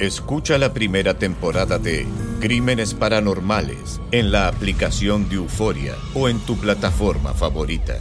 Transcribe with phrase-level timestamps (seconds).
[0.00, 2.06] Escucha la primera temporada de
[2.38, 7.96] Crímenes Paranormales en la aplicación de Euforia o en tu plataforma favorita.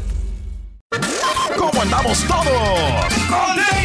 [1.57, 3.84] ¿Cómo andamos todos?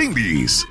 [0.01, 0.65] Brindis.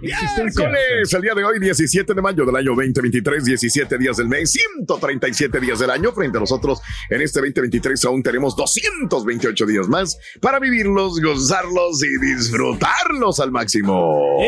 [0.00, 4.52] Miércoles, el día de hoy, 17 de mayo del año 2023, 17 días del mes,
[4.52, 6.12] 137 días del año.
[6.12, 12.26] Frente a nosotros, en este 2023 aún tenemos 228 días más para vivirlos, gozarlos y
[12.26, 14.38] disfrutarlos al máximo.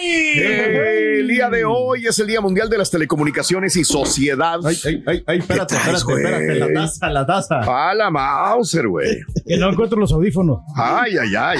[0.00, 4.58] El día de hoy es el Día Mundial de las Telecomunicaciones y Sociedad.
[4.64, 7.88] Ay, ay, ay, ay, espérate, ¿Qué traes, espérate, espérate, la taza, la taza.
[7.90, 9.18] A la Mauser, güey.
[9.46, 10.60] Que no encuentro los audífonos.
[10.74, 11.58] Ay, ay, ay.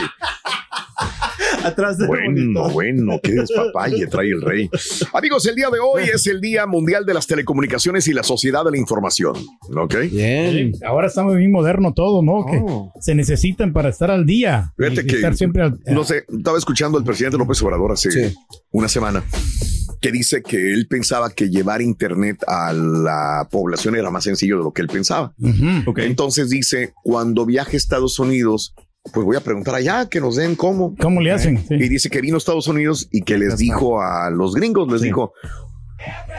[1.65, 4.71] Atrás de Bueno, bueno, qué despapalle trae el rey.
[5.13, 8.65] Amigos, el día de hoy es el Día Mundial de las Telecomunicaciones y la Sociedad
[8.65, 9.35] de la Información.
[9.77, 9.95] ¿Ok?
[10.11, 12.47] Sí, ahora está muy moderno todo, ¿no?
[12.47, 12.63] Que
[13.01, 14.73] se necesitan para estar al día.
[14.77, 18.35] Fíjate que, estar siempre al no sé, estaba escuchando al presidente López Obrador hace
[18.71, 19.23] una semana
[20.01, 24.65] que dice que él pensaba que llevar internet a la población era más sencillo de
[24.65, 25.35] lo que él pensaba.
[25.97, 28.75] Entonces dice, cuando viaje a Estados Unidos,
[29.13, 30.95] pues voy a preguntar allá que nos den cómo.
[31.01, 31.59] ¿Cómo le hacen?
[31.67, 31.75] Sí.
[31.75, 35.01] Y dice que vino a Estados Unidos y que les dijo a los gringos, les
[35.01, 35.33] dijo,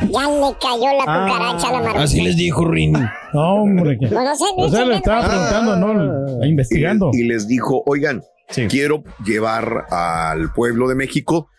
[0.01, 2.03] Ya le cayó la cucaracha a la marmita.
[2.03, 2.93] Así les dijo Rin.
[3.33, 3.97] No, hombre.
[3.99, 6.45] que- No, no sé, o sea, le estaba preguntando, ¿no?
[6.45, 7.09] Investigando.
[7.13, 8.23] Y, y les dijo, oigan,
[8.69, 11.49] quiero llevar al pueblo de México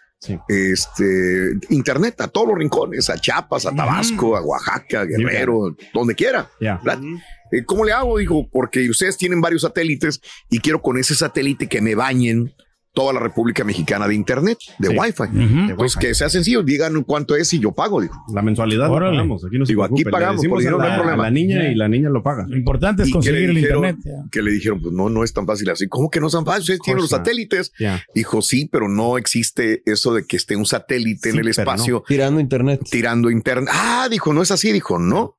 [0.48, 6.48] este internet a todos los rincones, a Chiapas, a Tabasco, a Oaxaca, Guerrero, donde quiera.
[7.52, 8.18] Eh, ¿Cómo le hago?
[8.18, 10.20] Dijo, porque ustedes tienen varios satélites
[10.50, 12.54] y quiero con ese satélite que me bañen
[12.92, 15.74] toda la República Mexicana de Internet, de Wi-Fi.
[15.76, 18.16] Pues que sea sencillo, digan cuánto es y yo pago, dijo.
[18.34, 19.44] La mensualidad la pagamos.
[19.44, 21.22] Aquí no se Digo, aquí pagamos, por dinero a no hay la, problema.
[21.24, 22.46] la niña y la niña lo paga.
[22.48, 23.84] Lo importante es ¿Y qué conseguir el dijeron?
[23.86, 24.26] internet.
[24.30, 25.86] Que le dijeron, pues no, no es tan fácil así.
[25.88, 26.62] ¿Cómo que no es tan fácil?
[26.62, 27.72] Ustedes tienen los satélites.
[27.78, 28.02] Yeah.
[28.14, 31.94] Dijo, sí, pero no existe eso de que esté un satélite Sí, en el espacio.
[31.94, 32.02] no.
[32.06, 32.80] Tirando internet.
[32.90, 33.70] Tirando internet.
[33.72, 34.72] Ah, dijo, no es así.
[34.72, 35.36] Dijo, no.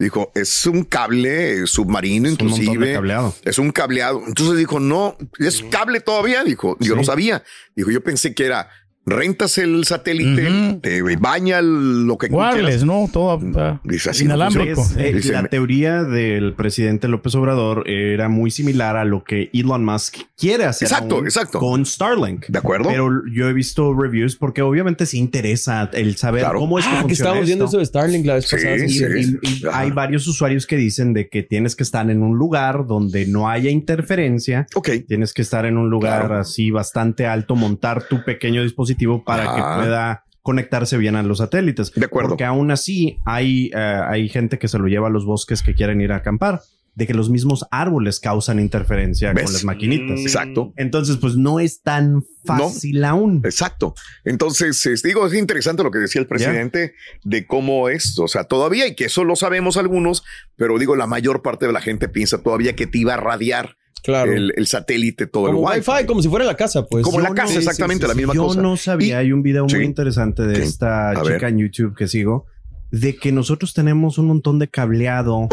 [0.00, 2.94] Dijo, es un cable submarino, un montón de inclusive.
[2.94, 3.34] cableado.
[3.44, 4.22] Es un cableado.
[4.26, 6.42] Entonces dijo, no, es cable todavía.
[6.42, 6.98] Dijo, yo Sí.
[6.98, 7.44] no sabía.
[7.76, 8.70] Dijo, yo pensé que era
[9.06, 12.84] rentas el satélite, te baña lo que Wireless, quieras.
[12.84, 13.08] ¿no?
[13.12, 14.76] Todo ah, Dice, así no inalámbrico.
[14.84, 15.06] funciona.
[15.08, 19.84] Eh, Dice, la teoría del presidente López Obrador era muy similar a lo que Elon
[19.84, 21.58] Musk quiere hacer Exacto, aún exacto.
[21.58, 22.46] con Starlink.
[22.46, 22.88] ¿De acuerdo?
[22.90, 26.60] Pero yo he visto reviews porque obviamente sí interesa el saber Claro.
[26.60, 27.76] cómo es que Ah, que funciona estábamos viendo esto.
[27.76, 28.76] eso de Starlink la vez Sí, pasada.
[28.76, 29.04] Y, sí.
[29.42, 32.86] y- y hay varios usuarios que dicen de que tienes que estar en un lugar
[32.86, 34.66] donde no haya interferencia.
[34.74, 34.90] Ok.
[35.08, 36.40] Tienes que estar en un lugar Claro.
[36.40, 41.92] así bastante alto, montar tu pequeño dispositivo para que pueda conectarse bien a los satélites.
[41.92, 42.30] De acuerdo.
[42.30, 45.74] Porque aún así hay, eh, hay gente que se lo lleva a los bosques que
[45.74, 46.60] quieren ir a acampar.
[46.92, 49.44] de que los mismos árboles causan interferencia ¿Ves?
[49.44, 50.18] con las maquinitas.
[50.18, 50.22] Mm.
[50.22, 50.72] Exacto.
[50.76, 53.40] Entonces, pues no es tan fácil aún.
[53.44, 53.94] Exacto.
[54.24, 58.44] Entonces, es- digo, es interesante lo que decía el presidente de cómo es, o sea,
[58.44, 60.24] todavía, y que eso lo sabemos algunos,
[60.56, 63.76] pero digo, la mayor parte de la gente piensa todavía que te iba a radiar
[64.02, 64.32] Claro.
[64.32, 66.06] el, el satélite, todo Como el Wi-Fi, wifi.
[66.06, 67.04] como si fuera la casa, pues.
[67.04, 68.60] Como la Yo casa, no- exactamente, la misma Yo cosa.
[68.62, 70.62] no sabía, hay un video muy interesante de ¿Qué?
[70.62, 71.44] esta A chica ver.
[71.44, 72.46] en YouTube que sigo,
[72.90, 75.48] de que nosotros tenemos un montón de cableado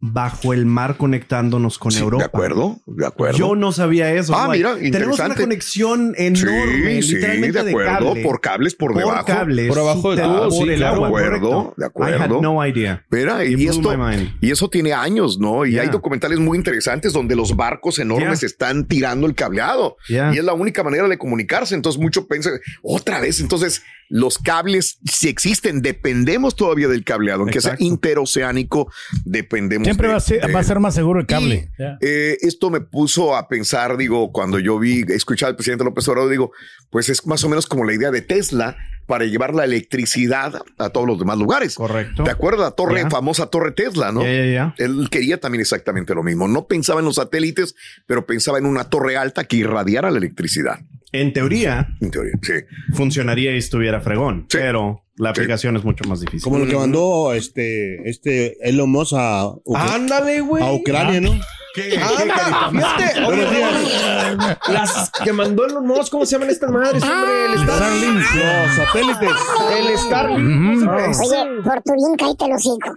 [0.00, 2.22] bajo el mar conectándonos con Sí, Europa.
[2.22, 3.36] De acuerdo, de acuerdo.
[3.36, 4.32] Yo no sabía eso.
[4.36, 8.22] Ah, mira, Tenemos una conexión enorme, Sí, sí, literalmente de acuerdo, cable.
[8.22, 9.26] por cables por, debajo.
[9.26, 11.74] cables, Por abajo de todo, por sí, el agua, De acuerdo, correcto.
[11.76, 12.36] de I acuerdo.
[12.36, 13.04] had no idea.
[13.10, 13.92] Mira, y esto,
[14.40, 15.66] y eso tiene años, ¿no?
[15.66, 15.82] Y Yeah.
[15.82, 18.46] hay documentales muy interesantes donde los barcos enormes Yeah.
[18.46, 19.96] están tirando el cableado.
[20.08, 20.32] Yeah.
[20.32, 21.74] Y es la única manera de comunicarse.
[21.74, 22.50] Entonces, mucho piensa,
[22.82, 27.78] otra vez, entonces, los cables, si existen, dependemos todavía del cableado, aunque Exacto.
[27.78, 28.90] sea interoceánico,
[29.24, 29.86] dependemos.
[29.86, 31.70] Siempre de- va a, ser, de- va a ser más seguro el cable.
[31.78, 36.06] Y, eh, esto me puso a pensar, digo, cuando yo vi, escuchar al presidente López
[36.08, 36.52] Obrador, digo,
[36.90, 38.76] pues es más o menos como la idea de Tesla
[39.06, 41.74] para llevar la electricidad a todos los demás lugares.
[41.76, 42.24] Correcto.
[42.24, 44.22] ¿Te acuerdas la torre, famosa torre Tesla, no?
[44.22, 46.46] Él quería también exactamente lo mismo.
[46.46, 47.74] No pensaba en los satélites,
[48.06, 50.80] pero pensaba en una torre alta que irradiara la electricidad.
[51.12, 52.52] En teoría, En teoría, sí.
[52.94, 55.40] funcionaría y estuviera fregón, pero la Sí.
[55.40, 56.42] aplicación es mucho más difícil.
[56.42, 61.30] Como lo que mandó este, este Elon Musk a, Ándale, a Ucrania, ¿no?
[61.76, 63.24] Anda, fíjate.
[63.24, 67.52] Buenos Oye, Las que mandó Elon Musk, ¿cómo se llaman estas madres, hombre?
[67.52, 68.14] El Starlink.
[68.34, 69.36] Los satélites.
[69.78, 70.88] El Starlink.
[70.88, 72.94] Oye, Forturín, cállate los cinco.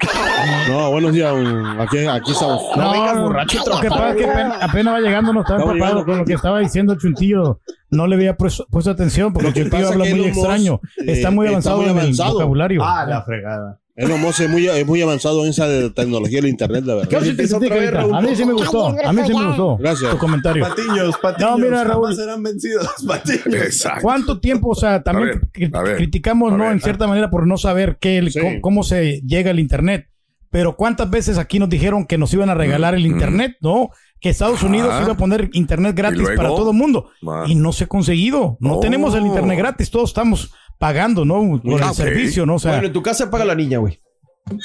[0.69, 1.33] No, buenos días.
[1.79, 2.61] Aquí, aquí estamos.
[2.75, 3.45] No, Lo
[3.81, 6.59] que pasa es que apenas, apenas va llegando, no estaba empapado con lo que estaba
[6.59, 7.59] diciendo el chuntillo.
[7.89, 10.79] No le había puesto, puesto atención porque Lo el pasa habla muy extraño.
[10.97, 12.29] eh, está muy está avanzado muy en avanzado.
[12.29, 12.81] el vocabulario.
[12.83, 13.80] Ah, la fregada.
[14.01, 17.15] Elon Musk es muy, es muy avanzado en esa de tecnología del internet, la ¿Qué
[17.17, 18.07] verdad.
[18.09, 18.15] te?
[18.15, 18.87] A mí sí me gustó.
[18.87, 20.11] A mí sí me gustó Gracias.
[20.11, 20.63] tu comentario.
[20.67, 21.51] Patiños, patiños.
[21.51, 22.15] No, mira, Raúl.
[22.15, 23.45] serán vencidos, patiños.
[23.53, 24.01] Exacto.
[24.01, 26.71] ¿Cuánto tiempo, o sea, también A ver, cri- a ver, criticamos, ¿no?
[26.71, 28.39] En cierta manera por no saber qué, el- Sí.
[28.39, 30.07] cómo, cómo se llega al Internet.
[30.49, 33.89] Pero ¿cuántas veces aquí nos dijeron que nos iban a regalar el Internet, no?
[34.19, 37.09] Que Estados Unidos Mm, iba a poner Internet gratis para todo el mundo.
[37.27, 37.45] Ah.
[37.47, 38.57] Y no se ha conseguido.
[38.59, 38.79] No Oh.
[38.79, 39.89] tenemos el Internet gratis.
[39.89, 41.61] Todos estamos pagando, ¿no?
[41.63, 41.95] Por Ah, el ok.
[41.95, 42.55] servicio, ¿no?
[42.55, 44.01] O sea, Bueno, en tu casa paga la niña, güey.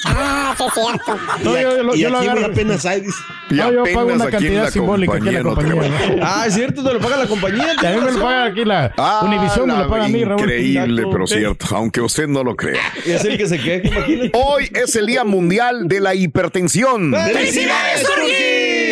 [0.05, 1.17] Ah, sí, es cierto.
[1.43, 2.41] no, yo, yo lo- y yo lo aquí agarro.
[2.41, 3.03] güey, apenas hay.
[3.51, 6.23] No, yo pago una cantidad simbólica aquí en la compañía no.
[6.23, 7.67] Ah, es cierto, te lo paga la compañía.
[7.81, 10.07] Y a mí tienes me lo paga aquí la Ah, Univision, me lo paga a
[10.09, 10.41] mí, Raúl.
[10.41, 12.81] Increíble, pero cierto, aunque usted no lo crea.
[13.05, 14.31] Y es el que se queja, imagínate.
[14.33, 17.13] Hoy es el Día Mundial de la Hipertensión.
[17.13, 18.86] ¡Felicidades, Turki!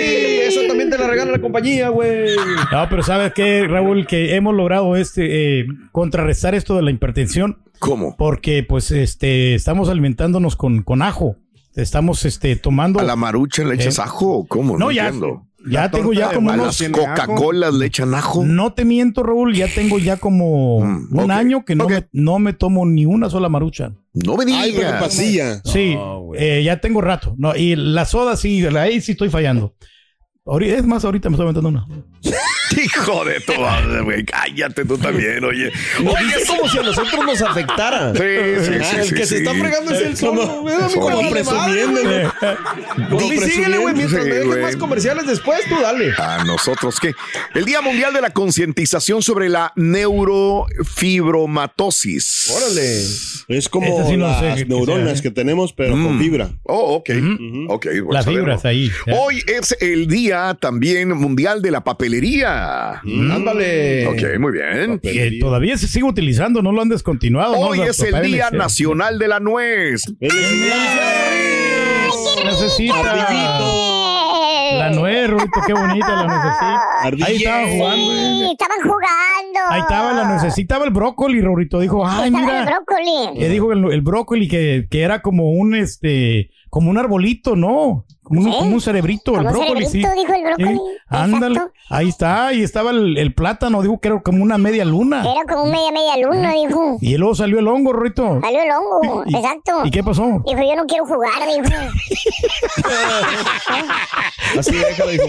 [0.95, 2.35] Te la regala la compañía, güey.
[2.71, 4.05] No, pero ¿sabes qué, Raúl?
[4.07, 8.15] Que hemos logrado este eh, contrarrestar esto de la hipertensión ¿Cómo?
[8.17, 11.37] porque pues este estamos alimentándonos con, con ajo.
[11.75, 14.77] Estamos este tomando ¿A la marucha le echas Eh, ajo o cómo?
[14.77, 15.45] No, ya entiendo.
[15.69, 16.81] ya La tengo ya como ¿A unos?
[16.93, 18.45] Coca-Colas le echan ajo?
[18.45, 22.39] no te miento, Raúl, ya tengo ya como Mm, un año que no, me, no
[22.39, 23.91] me tomo ni una sola marucha.
[24.13, 25.01] No me Ay, digas.
[25.03, 25.61] pasilla.
[25.65, 25.97] Sí,
[26.37, 27.35] eh, ya tengo rato.
[27.37, 29.73] No, y la soda sí, ahí sí estoy fallando.
[30.61, 31.87] Es más, ahorita me estoy aventando una.
[32.83, 34.23] Hijo de tu madre, güey.
[34.25, 35.71] Cállate tú también, oye.
[35.99, 38.13] Oye, dice como si a nosotros nos afectara.
[38.13, 40.61] Sí, sí, sí, El sí, que se está fregando es el Como- solo.
[40.61, 41.25] güey, como güey.
[43.35, 46.11] Y síguele, güey, mientras Sí, me dejes más comerciales después, tú dale.
[46.17, 47.13] A nosotros qué.
[47.53, 52.51] El Día Mundial de la Concientización sobre la neurofibromatosis.
[52.55, 53.01] Órale.
[53.47, 55.21] Es como sí no las neuronas sea, ¿eh?
[55.21, 56.19] que tenemos, pero con Mm.
[56.19, 56.49] fibra.
[56.63, 57.09] Oh, ok.
[57.69, 58.91] Ok, bueno Las fibras ahí.
[59.05, 59.13] ya.
[59.15, 62.64] Hoy es el Día también mundial de la papelería.
[63.03, 64.07] Ándale.
[64.07, 64.99] Ok, muy bien.
[64.99, 67.53] Que todavía se sigue utilizando, no lo han descontinuado.
[67.53, 67.59] ¿no?
[67.59, 68.55] Hoy Los es el Día eh.
[68.57, 70.03] Nacional de la Nuez.
[72.43, 72.95] Necesita.
[74.77, 77.25] La nuez, Rudito, qué bonita la nuececita.
[77.25, 78.05] Ahí estaban jugando.
[78.05, 78.51] Sí, eh.
[78.51, 79.59] estaban jugando.
[79.69, 81.79] Ahí estaba la nuececita, el brócoli, Rorito.
[81.79, 82.65] Dijo, ay, Estaba el mira.
[82.65, 83.39] brócoli.
[83.39, 88.03] Que dijo el, el brócoli que, que era como un este, como un arbolito, ¿no?
[88.21, 88.57] Como un, Sí.
[88.59, 89.99] como un cerebrito, el brócoli, sí.
[89.99, 90.75] dijo el brócoli.
[90.75, 90.81] Sí.
[91.07, 91.61] Ándale.
[91.89, 95.21] Ahí está, y estaba el, el plátano, dijo que era como una media luna.
[95.21, 96.97] Era como media media luna, dijo.
[96.99, 98.41] Y luego salió el hongo, Rorito.
[98.41, 99.85] Salió el hongo, ¿Y- exacto.
[99.85, 100.23] ¿Y qué pasó?
[100.45, 101.65] Dijo, yo no quiero jugar, dijo.
[104.59, 105.23] Así déjalo, hijo.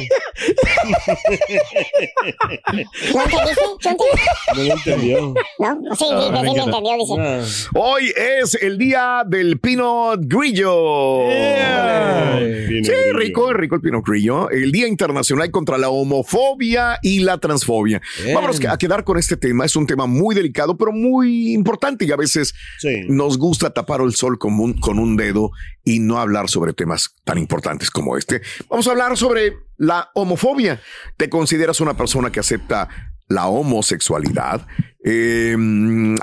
[3.15, 3.63] ¿No entendiste?
[4.57, 5.35] No lo entendió.
[5.59, 7.15] No, sí, sí, sí, sí me entendió, dice.
[7.19, 7.43] Ah,
[7.79, 11.36] Hoy es el Día del Pinot Grillo.
[11.37, 12.37] Yeah.
[12.85, 14.51] Sí, rico, rico el Pinot Grillo.
[14.51, 18.01] El Día Internacional contra la Homofobia y la Transfobia.
[18.23, 18.35] Bien.
[18.35, 19.65] Vámonos a quedar con este tema.
[19.65, 22.55] Es un tema muy delicado, pero muy importante y a veces
[23.09, 25.51] nos gusta tapar el sol con un, con un dedo
[25.85, 28.43] y no hablar sobre temas tan importantes como este.
[28.69, 30.81] Vamos a hablar sobre la homofobia.
[31.17, 32.89] ¿Te consideras una persona que acepta
[33.29, 34.67] la homosexualidad?
[35.09, 35.57] Eh,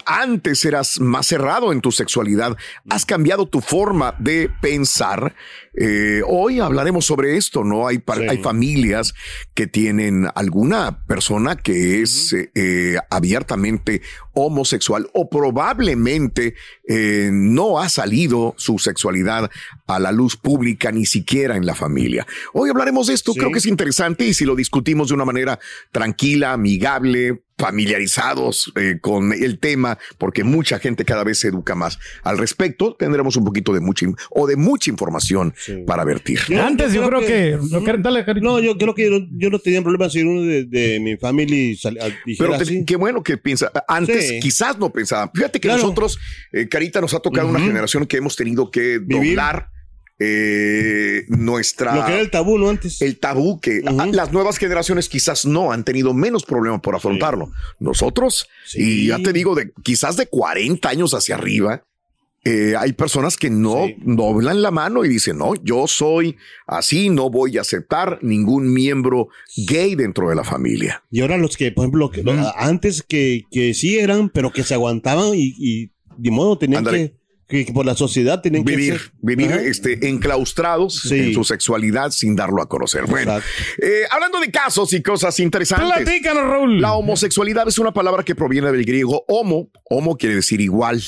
[0.06, 2.58] antes eras más cerrado en tu sexualidad.
[2.90, 5.36] Has cambiado tu forma de pensar.
[5.74, 7.88] Eh, hoy hablaremos sobre esto, ¿no?
[7.88, 8.04] Hay,
[8.44, 9.14] familias
[9.54, 14.02] que tienen alguna persona que es eh, eh, abiertamente
[14.34, 16.56] homosexual o probablemente
[16.88, 19.50] eh, no ha salido su sexualidad
[19.88, 22.26] a la luz pública ni siquiera en la familia.
[22.54, 25.60] Hoy hablaremos de esto, creo que es interesante y si lo discutimos de una manera
[25.92, 32.00] tranquila, amigable, familiarizados eh, con el tema, porque mucha gente cada vez se educa más
[32.24, 35.54] al respecto, tendremos un poquito de mucha o de mucha información
[35.86, 36.40] para vertir.
[36.60, 37.58] Antes yo creo que...
[38.00, 38.24] dale.
[38.42, 41.76] No, yo creo que yo, yo no tenía problema si uno de, de mi familia
[41.80, 42.86] sal- ah, Pero te- así.
[42.86, 43.72] qué bueno que piensa.
[43.88, 44.40] Antes Sí.
[44.40, 45.30] quizás no pensaba.
[45.34, 45.82] Fíjate que Claro.
[45.84, 46.20] nosotros,
[46.52, 49.70] eh, Carita, nos ha tocado una generación que hemos tenido que doblar
[50.20, 51.96] eh, nuestra.
[51.96, 52.70] Lo que era el tabú, ¿no?
[52.70, 53.02] Antes.
[53.02, 57.52] El tabú que las nuevas generaciones quizás no han tenido menos problemas por afrontarlo.
[57.80, 61.84] Nosotros, y ya te digo, de quizás de 40 años hacia arriba,
[62.46, 66.36] eh, hay personas que no doblan la mano y dicen, no, yo soy
[66.68, 69.30] así, no voy a aceptar ningún miembro
[69.66, 71.04] gay dentro de la familia.
[71.10, 72.22] Y ahora los que, por ejemplo, que-
[72.58, 77.16] antes que, que sí eran, pero que se aguantaban y, y de modo tenían que,
[77.48, 81.20] que por la sociedad tenían vivir, que ser- vivir este, enclaustrados Sí.
[81.20, 83.06] en su sexualidad sin darlo a conocer.
[83.06, 83.38] Bueno,
[83.82, 86.04] eh, hablando de casos y cosas interesantes.
[86.04, 86.82] Platícanos, Raúl.
[86.82, 89.70] La homosexualidad es una palabra que proviene del griego homo.
[89.90, 91.02] Homo quiere decir igual.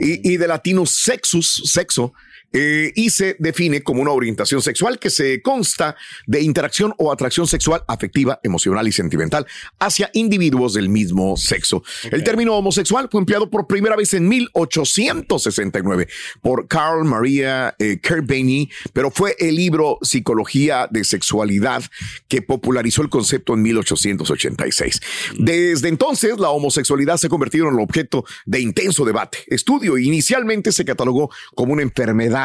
[0.00, 2.12] Y, y de latino sexus, sexo.
[2.52, 7.46] Eh, y se define como una orientación sexual que se consta de interacción o atracción
[7.46, 9.46] sexual afectiva, emocional y sentimental
[9.78, 11.82] hacia individuos del mismo sexo.
[12.10, 16.08] El término homosexual fue empleado por primera vez en 1869
[16.40, 21.82] por Carl Maria eh, Kerbeny, pero fue el libro Psicología de Sexualidad
[22.28, 25.00] que popularizó el concepto en 1886.
[25.38, 29.98] Desde entonces, la homosexualidad se ha convertido en el objeto de intenso debate, estudio.
[29.98, 32.37] Inicialmente se catalogó como una enfermedad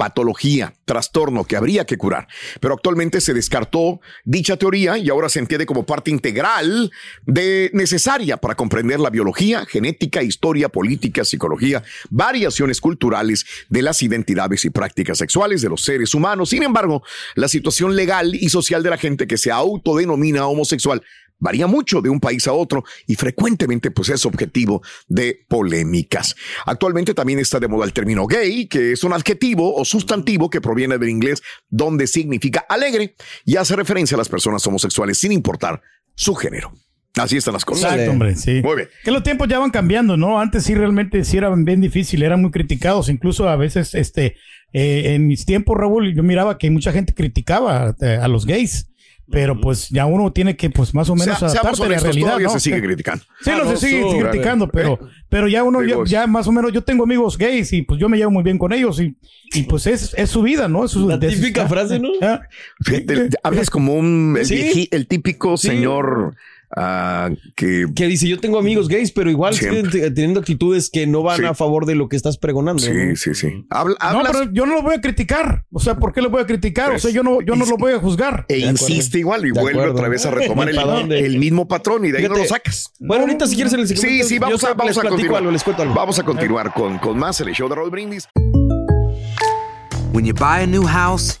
[0.00, 2.26] patología, trastorno que habría que curar.
[2.58, 6.90] Pero actualmente se descartó dicha teoría y ahora se entiende como parte integral
[7.26, 14.64] de necesaria para comprender la biología, genética, historia, política, psicología, variaciones culturales de las identidades
[14.64, 16.48] y prácticas sexuales de los seres humanos.
[16.48, 17.02] Sin embargo,
[17.34, 21.02] la situación legal y social de la gente que se autodenomina homosexual
[21.40, 26.36] varía mucho de un país a otro y frecuentemente pues es objetivo de polémicas.
[26.66, 30.60] Actualmente también está de moda el término gay, que es un adjetivo o sustantivo que
[30.60, 35.82] proviene del inglés donde significa alegre y hace referencia a las personas homosexuales sin importar
[36.14, 36.72] su género.
[37.16, 37.92] Así están las cosas.
[37.92, 38.60] Exacto, hombre, sí.
[38.62, 38.88] Muy bien.
[39.02, 40.40] Que los tiempos ya van cambiando, ¿no?
[40.40, 44.36] Antes sí realmente sí eran bien difíciles, eran muy criticados, incluso a veces, este,
[44.72, 48.89] eh, en mis tiempos, Raúl, yo miraba que mucha gente criticaba a los gays,
[49.30, 52.50] pero pues ya uno tiene que, pues más o menos adaptarse a la realidad, ¿no?
[52.50, 52.82] se sigue Sí.
[52.82, 53.24] criticando.
[53.40, 56.72] Sí, no, se sigue criticando, eh, pero, pero ya uno, ya, ya más o menos,
[56.72, 59.14] yo tengo amigos gays y pues yo me llevo muy bien con ellos y,
[59.54, 60.84] y pues es, es su vida, ¿no?
[60.84, 62.08] Es su, La típica frase, ¿no?
[62.22, 62.40] ah.
[62.84, 64.54] Fíjate, hablas como un el, Sí.
[64.56, 65.68] vieji- el típico Sí.
[65.68, 66.34] señor
[67.56, 71.22] que Que dice, yo tengo amigos gays, pero igual siguen te- teniendo actitudes que no
[71.22, 71.44] van Sí.
[71.44, 72.82] a favor de lo que estás pregonando.
[72.82, 73.16] Sí, ¿no?
[73.16, 73.66] sí, sí.
[73.70, 75.64] Habla- No, pero yo no lo voy a criticar.
[75.72, 76.92] O sea, ¿por qué lo voy a criticar?
[76.92, 78.46] O sea, yo no, yo no lo voy a juzgar.
[78.48, 79.94] e insiste igual y De vuelve acuerdo.
[79.94, 82.92] otra vez a retomar el, el mismo patrón y de ahí no Fíjate, lo sacas.
[83.00, 85.38] Bueno, ahorita si quieres en el segundo Sí, sí, vamos a, les vamos a continuar.
[85.38, 85.94] algo, les cuento algo.
[85.94, 88.28] Vamos a continuar con, con más en el show de Raúl Brindis.
[90.12, 91.40] When you buy a new house,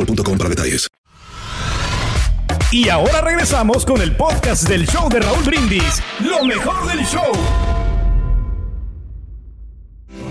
[0.05, 0.87] boostmobile.com para detalles.
[2.71, 7.31] Y ahora regresamos con el podcast del show de Raúl Brindis, lo mejor del show.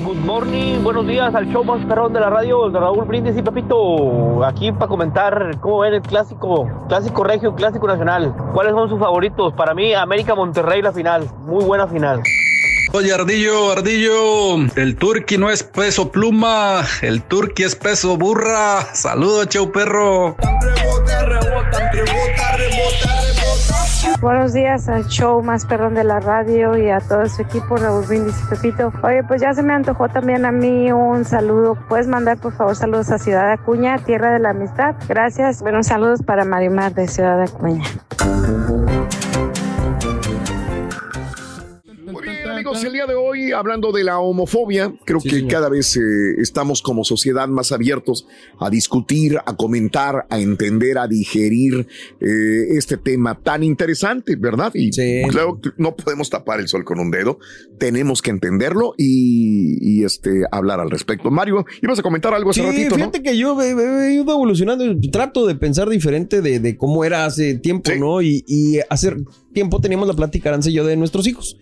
[0.03, 3.43] Good morning, buenos días al show más perrón de la radio, de Raúl Brindis y
[3.43, 4.43] Pepito.
[4.45, 8.35] Aquí para comentar cómo ven el clásico, clásico regio, clásico nacional.
[8.55, 9.53] ¿Cuáles son sus favoritos?
[9.53, 11.31] Para mí, América Monterrey la final.
[11.45, 12.23] Muy buena final.
[12.93, 18.85] Oye, Ardillo, Ardillo, el turqui no es peso pluma, el turqui es peso burra.
[18.95, 20.37] Saludos, chau perro.
[24.21, 28.05] Buenos días al show más perrón de la radio y a todo su equipo, Raúl
[28.07, 28.93] Brindis y Pepito.
[29.05, 31.79] Oye, pues ya se me antojó también a mí un saludo.
[31.89, 34.97] ¿Puedes mandar, por favor, saludos a Ciudad Acuña, Tierra de la Amistad?
[35.09, 35.63] Gracias.
[35.63, 37.85] Buenos saludos para Marimar de Ciudad Acuña.
[42.71, 46.01] Amigos, el día de hoy hablando de la homofobia, creo que cada vez eh,
[46.39, 48.27] estamos como sociedad más abiertos
[48.59, 51.87] a discutir, a comentar, a entender, a digerir
[52.21, 54.73] eh, este tema tan interesante, ¿verdad?
[54.75, 54.91] Y
[55.29, 57.39] claro, que no podemos tapar el sol con un dedo,
[57.79, 61.31] tenemos que entenderlo y, y, este hablar al respecto.
[61.31, 62.97] Mario, ibas a comentar algo hace Sí, ratito, ¿no?
[62.97, 67.25] fíjate que yo he, he ido evolucionando, trato de pensar diferente de, de cómo era
[67.25, 68.23] hace tiempo, ¿no?
[68.23, 69.17] Y, y hace
[69.53, 71.57] tiempo teníamos la plática, Aranza y yo, de nuestros hijos.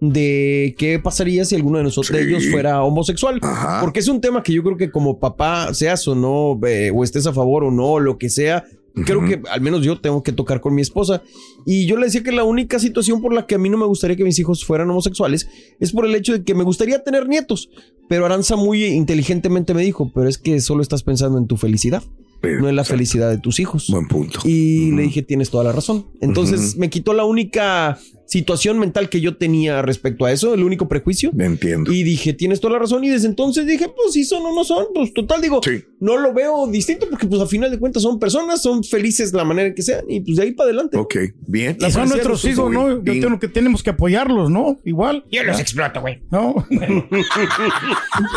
[0.00, 3.40] De qué pasaría si alguno de nosotros de ellos fuera homosexual.
[3.80, 7.04] Porque es un tema que yo creo que como papá, seas o no, eh, o
[7.04, 8.64] estés a favor o no, lo que sea,
[9.02, 11.22] creo que al menos yo tengo que tocar con mi esposa.
[11.66, 13.86] Y yo le decía que la única situación por la que a mí no me
[13.86, 15.48] gustaría que mis hijos fueran homosexuales
[15.80, 17.70] es por el hecho de que me gustaría tener nietos.
[18.08, 22.02] Pero Aranza muy inteligentemente me dijo, pero es que solo estás pensando en tu felicidad.
[22.42, 23.88] no en la felicidad de tus hijos.
[23.88, 24.40] Buen punto.
[24.44, 26.06] Y le dije, tienes toda la razón.
[26.20, 30.88] Entonces me quitó la única situación mental que yo tenía respecto a eso, el único
[30.88, 31.30] prejuicio.
[31.38, 31.92] Entiendo.
[31.92, 33.04] Y dije, tienes toda la razón.
[33.04, 35.60] Y desde entonces dije, pues si son o no son, pues total, digo,
[36.00, 39.38] no lo veo distinto porque pues a final de cuentas son personas, son felices de
[39.38, 40.96] la manera que sean y pues de ahí para adelante.
[40.96, 41.16] Ok,
[41.46, 41.76] bien.
[41.80, 43.02] Y son nuestros hijos, ¿no?
[43.02, 44.80] Yo tengo que tenemos que apoyarlos, ¿no?
[44.84, 45.24] Igual.
[45.30, 46.22] Yo los exploto, güey.
[46.30, 46.54] No.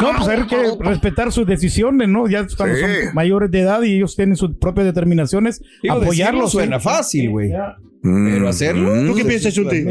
[0.02, 2.28] no, pues hay que respetar sus decisiones, ¿no?
[2.28, 2.82] Ya cuando Sí.
[2.82, 6.46] son mayores de edad y ellos tienen sus propias determinaciones, Digo, apoyarlos.
[6.46, 6.80] decirlo suena ¿eh?
[6.80, 7.52] fácil, güey.
[8.08, 8.26] Mm.
[8.34, 8.96] Pero hacerlo.
[8.96, 9.08] Mm.
[9.08, 9.84] ¿Tú qué piensas, Chute?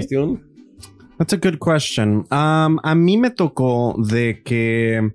[1.18, 2.26] That's a good question.
[2.30, 5.12] Um, a mí me tocó de que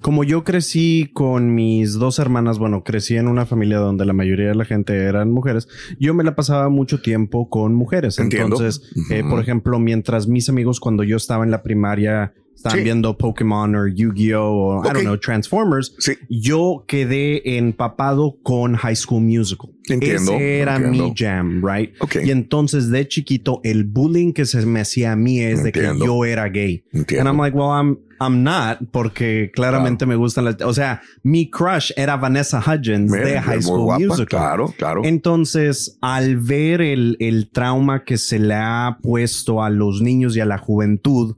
[0.00, 4.48] como yo crecí con mis dos hermanas, bueno, crecí en una familia donde la mayoría
[4.48, 5.68] de la gente eran mujeres,
[5.98, 8.18] yo me la pasaba mucho tiempo con mujeres.
[8.18, 8.56] Entiendo.
[8.56, 12.84] Entonces, eh, por ejemplo, mientras mis amigos cuando yo estaba en la primaria estaban Sí.
[12.84, 15.94] viendo Pokémon o Yu-Gi-Oh o I don't know, Transformers,
[16.28, 19.70] yo quedé empapado con High School Musical.
[19.88, 21.04] Entiendo, Ese era entiendo.
[21.08, 21.90] mi jam, right?
[22.24, 25.80] Y entonces de chiquito el bullying que se me hacía a mí es de que
[25.80, 26.04] Entiendo.
[26.06, 26.84] yo era gay.
[26.92, 27.28] Entiendo.
[27.28, 31.50] And I'm like, well, I'm I'm not porque claramente me gustan las, o sea, mi
[31.50, 34.26] crush era Vanessa Hudgens Mira, de High School guapa, Musical.
[34.28, 35.02] claro, claro.
[35.04, 40.40] Entonces, al ver el, el trauma que se le ha puesto a los niños y
[40.40, 41.34] a la juventud,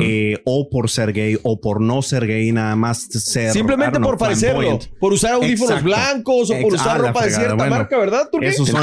[0.00, 4.16] eh, o por ser gay o por no ser gay, nada más ser Simplemente por
[4.16, 4.78] parecerlo.
[4.98, 5.84] Por usar audífonos Exacto.
[5.84, 8.28] blancos o por usar ah, ropa de cierta Bueno, marca, ¿verdad?
[8.30, 8.46] ¿Turquí?
[8.48, 8.82] Esos son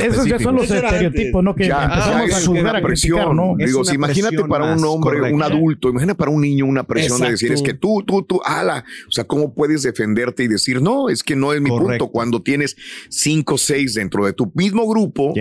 [0.00, 1.54] esos ya son los estereotipos, ¿no?
[1.54, 3.18] Que Ya, empezamos ya a una a presión.
[3.18, 3.54] criticar, ¿no?
[3.58, 7.30] Digo, si imagínate para un hombre, un adulto, imagina para un niño una presión de
[7.30, 8.84] decir, es que tú, tú, tú, ala.
[9.08, 11.88] O sea, ¿cómo puedes defenderte y decir, no, es que no es mi Correcto.
[12.06, 12.08] punto?
[12.12, 12.76] Cuando tienes
[13.08, 15.34] cinco o seis dentro de tu mismo grupo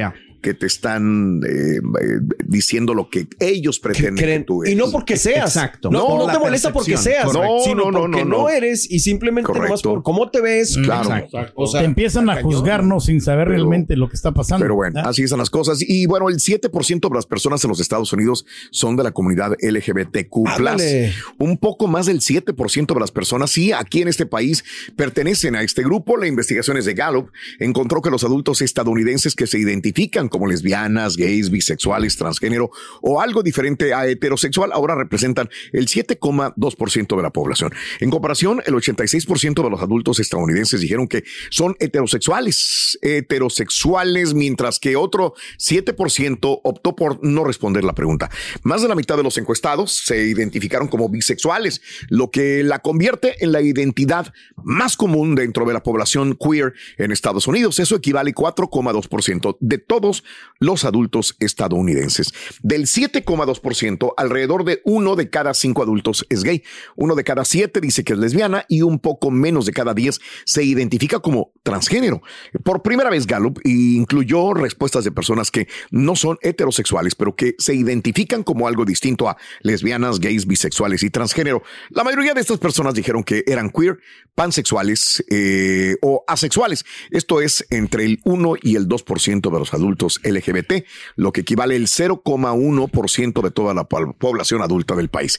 [0.43, 4.73] que te están eh, eh, diciendo lo que ellos pretenden que tú eres.
[4.73, 5.56] Y no porque seas.
[5.56, 5.89] Exacto.
[5.89, 7.25] No, Por no te molesta porque seas.
[7.25, 7.63] Correcto.
[7.63, 8.49] sino No, no, porque no, no, no.
[8.49, 9.89] eres y simplemente nomás Correcto.
[9.89, 10.77] por cómo te ves.
[10.84, 11.15] Claro.
[11.15, 11.53] Exacto.
[11.56, 14.63] O sea, te empiezan a juzgarnos sin saber realmente lo que está pasando.
[14.63, 15.79] Pero bueno, así están las cosas.
[15.82, 19.53] Y bueno, el 7% de las personas en los Estados Unidos son de la comunidad
[19.62, 20.47] LGBTQ.
[20.47, 21.13] Ándale.
[21.39, 24.63] Un poco más del 7% de las personas, sí, aquí en este país
[24.95, 26.17] pertenecen a este grupo.
[26.17, 31.15] La investigación es de Gallup encontró que los adultos estadounidenses que se identifican como lesbianas,
[31.15, 37.71] gays, bisexuales, transgénero o algo diferente a heterosexual ahora representan el 7,2% de la población.
[37.99, 44.95] En comparación, el 86% de los adultos estadounidenses dijeron que son heterosexuales, heterosexuales, mientras que
[44.95, 48.31] otro 7% optó por no responder la pregunta.
[48.63, 53.43] Más de la mitad de los encuestados se identificaron como bisexuales, lo que la convierte
[53.43, 57.77] en la identidad más común dentro de la población queer en Estados Unidos.
[57.77, 60.22] Eso equivale a 4,2% de todos
[60.59, 62.33] los adultos estadounidenses.
[62.62, 66.63] Del 7,2%, alrededor de uno de cada cinco adultos es gay.
[66.95, 70.19] Uno de cada siete dice que es lesbiana y un poco menos de cada diez
[70.45, 72.21] se identifica como transgénero.
[72.63, 77.73] Por primera vez, Gallup incluyó respuestas de personas que no son heterosexuales, pero que se
[77.73, 81.63] identifican como algo distinto a lesbianas, gays, bisexuales y transgénero.
[81.89, 83.99] La mayoría de estas personas dijeron que eran queer,
[84.36, 86.86] pansexuales eh, o asexuales.
[87.12, 91.76] Esto es entre el 1 y el 2% de los adultos LGBT, lo que equivale
[91.76, 95.38] al 0,1% de toda la po- población adulta del país.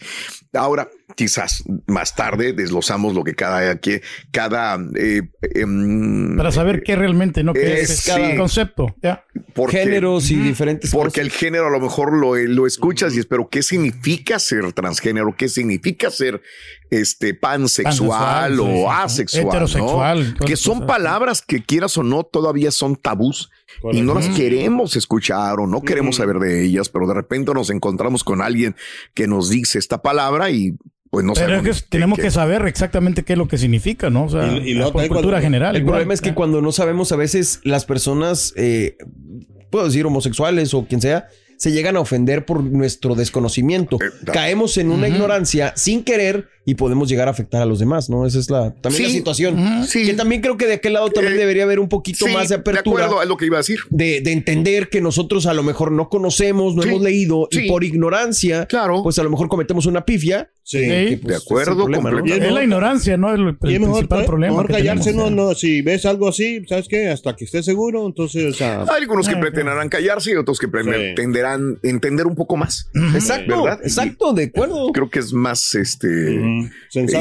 [0.53, 5.23] Ahora, quizás más tarde desglosamos lo que cada, que, cada eh,
[5.55, 7.53] em, Para saber qué realmente, ¿no?
[7.53, 8.37] ¿Qué es, Es- cada sí.
[8.37, 8.95] concepto?
[9.03, 9.25] ¿ya?
[9.55, 13.27] porque- Géneros y diferentes Porque el género a lo mejor lo, lo escuchas y es,
[13.27, 15.35] pero ¿qué significa ser transgénero?
[15.37, 16.41] ¿Qué significa ser
[16.91, 19.47] este pansexual Pansexual, o sí, asexual?
[19.47, 20.89] Heterosexual, Que son cosas.
[20.89, 23.51] palabras que quieras o no todavía son tabús
[23.93, 24.37] y no las Correcto.
[24.37, 28.75] queremos escuchar o no queremos saber de ellas, pero de repente nos encontramos con alguien
[29.15, 30.75] que nos dice esta palabra y
[31.11, 31.83] pues no Pero es sabemos.
[31.83, 34.25] que tenemos que saber exactamente qué es lo que significa, ¿no?
[34.25, 35.77] O sea, Y- también cultura cuando- general.
[35.77, 35.93] El igual.
[35.95, 38.97] problema es que cuando no sabemos, a veces las personas, eh,
[39.71, 43.97] puedo decir homosexuales o quien sea, se llegan a ofender por nuestro desconocimiento.
[44.33, 48.27] Caemos en una ignorancia sin querer y podemos llegar a afectar a los demás, ¿no?
[48.27, 49.57] Esa es la, también la Sí, situación.
[49.93, 52.57] Que también creo que de aquel lado también debería haber un poquito sí, más de
[52.57, 53.05] de apertura.
[53.05, 53.81] acuerdo, es lo que iba a decir.
[53.91, 57.67] De, de entender que nosotros a lo mejor no conocemos, no Sí, hemos leído sí.
[57.67, 58.67] y por ignorancia,
[59.03, 60.51] pues a lo mejor cometemos una pifia.
[60.67, 60.79] Sí.
[60.81, 62.11] que, pues, de acuerdo, problema.
[62.35, 63.35] Es la ignorancia, ¿no?
[63.35, 64.53] El, el Y es mejor, principal problema.
[64.57, 65.47] mejor callarse, tenemos, no, ¿eh?
[65.51, 67.09] no, si ves algo así, ¿sabes qué?
[67.11, 68.81] Hasta que estés seguro, entonces, o sea...
[68.89, 72.89] Hay algunos que pretenderán callarse y otros que pretenderán entender un poco más.
[73.15, 73.81] Exacto, ¿verdad?
[73.85, 74.91] exacto, de acuerdo.
[74.93, 76.09] Creo que es más este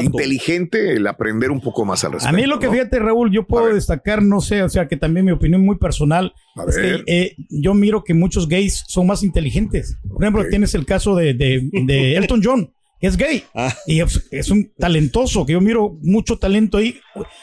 [0.02, 2.36] inteligente el aprender un poco más al A respecto.
[2.36, 2.72] mí lo que ¿no?
[2.72, 6.32] fíjate, Raúl, yo puedo destacar, no sé, o sea, que también mi opinión muy personal,
[6.56, 9.98] A es que eh, yo miro que muchos gays son más inteligentes.
[10.08, 13.74] Por ejemplo, tienes el caso de, de- de Elton John, que es gay, Ah.
[13.86, 16.96] y es, es un talentoso, que yo miro mucho talento ahí.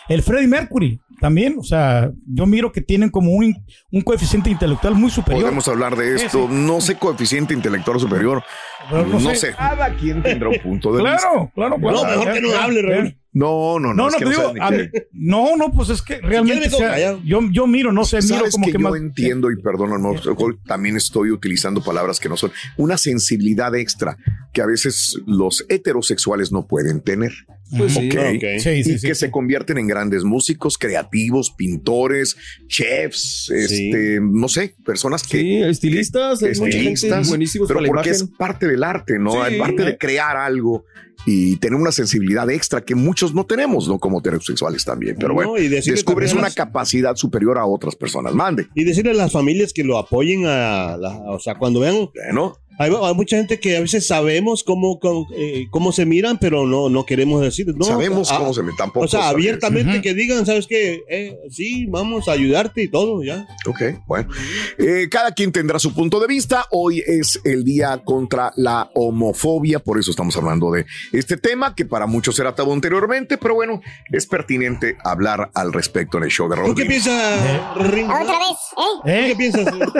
[0.10, 3.56] El Freddie Mercury también, o sea, yo miro que tienen como un,
[3.92, 5.44] un coeficiente intelectual muy superior.
[5.44, 6.48] Podemos hablar de esto.
[6.50, 6.54] sí.
[6.54, 8.44] No sé coeficiente intelectual superior.
[8.90, 9.36] Pero No, no sé.
[9.36, 9.52] sé.
[9.56, 11.52] Cada quien tendrá un punto de Claro, vista.
[11.56, 11.96] claro, claro.
[11.96, 13.18] No, mejor que no hable, Raúl.
[13.34, 13.94] No, no, no.
[13.94, 17.18] No, es no, que te no digo, mí- no, no, pues es que realmente, sea,
[17.24, 19.00] yo, yo miro, no sé, miro como que, que, yo más.
[19.00, 20.20] entiendo y perdóname,
[20.66, 24.18] también estoy utilizando palabras que no son una sensibilidad extra
[24.52, 27.32] que a veces los heterosexuales no pueden tener.
[27.78, 28.10] Pues sí.
[28.10, 28.16] Ok.
[28.36, 28.44] Ok.
[28.60, 29.20] Sí, sí, y sí, que sí.
[29.22, 32.36] se convierten en grandes músicos, creativos, pintores,
[32.68, 38.10] chefs, este, no sé, personas que Sí, estilistas, gente estilistas, buenísimos pero para la porque
[38.10, 38.38] es imagen.
[38.38, 39.32] parte del arte, ¿no?
[39.34, 39.54] Sí.
[39.54, 40.86] Es parte de crear algo
[41.26, 44.00] y tener una sensibilidad extra que muchos no tenemos, ¿no?
[44.00, 45.16] Como heterosexuales también.
[45.18, 48.34] Pero No, bueno, y descubres una las- capacidad superior a otras personas.
[48.34, 48.68] Mande.
[48.74, 52.58] Y decirle a las familias que lo apoyen a, la- o sea, cuando vean, Bueno,
[52.82, 56.66] hay, hay mucha gente que a veces sabemos cómo, cómo, eh, cómo se miran, pero
[56.66, 57.68] no, no queremos decir.
[57.76, 59.06] No, sabemos Ah, cómo se me tampoco.
[59.06, 59.36] O sea, sabes.
[59.36, 61.02] abiertamente que digan, ¿sabes qué?
[61.10, 63.48] Eh, sí, vamos a ayudarte y todo, ya.
[63.68, 64.30] Ok, bueno.
[64.78, 66.66] Eh, cada quien tendrá su punto de vista.
[66.72, 71.86] Hoy es el día contra la homofobia, por eso estamos hablando de este tema que
[71.86, 76.48] para muchos era tabú anteriormente, pero bueno, es pertinente hablar al respecto en el show
[76.50, 76.76] de ¿Tú Raúl.
[76.76, 77.40] qué piensas,
[77.76, 78.10] Ring?
[78.10, 78.58] Otra vez,
[79.06, 79.12] ¿eh?
[79.12, 79.28] ¿Eh?
[79.30, 79.66] ¿Qué piensas?
[79.74, 79.92] Mira,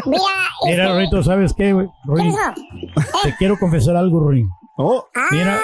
[0.66, 1.88] Mira, este, Rito, ¿sabes qué, güey?
[2.16, 2.32] ¿qué?
[3.24, 4.48] Te quiero confesar algo, Ruin.
[4.78, 5.60] Oh, Mira.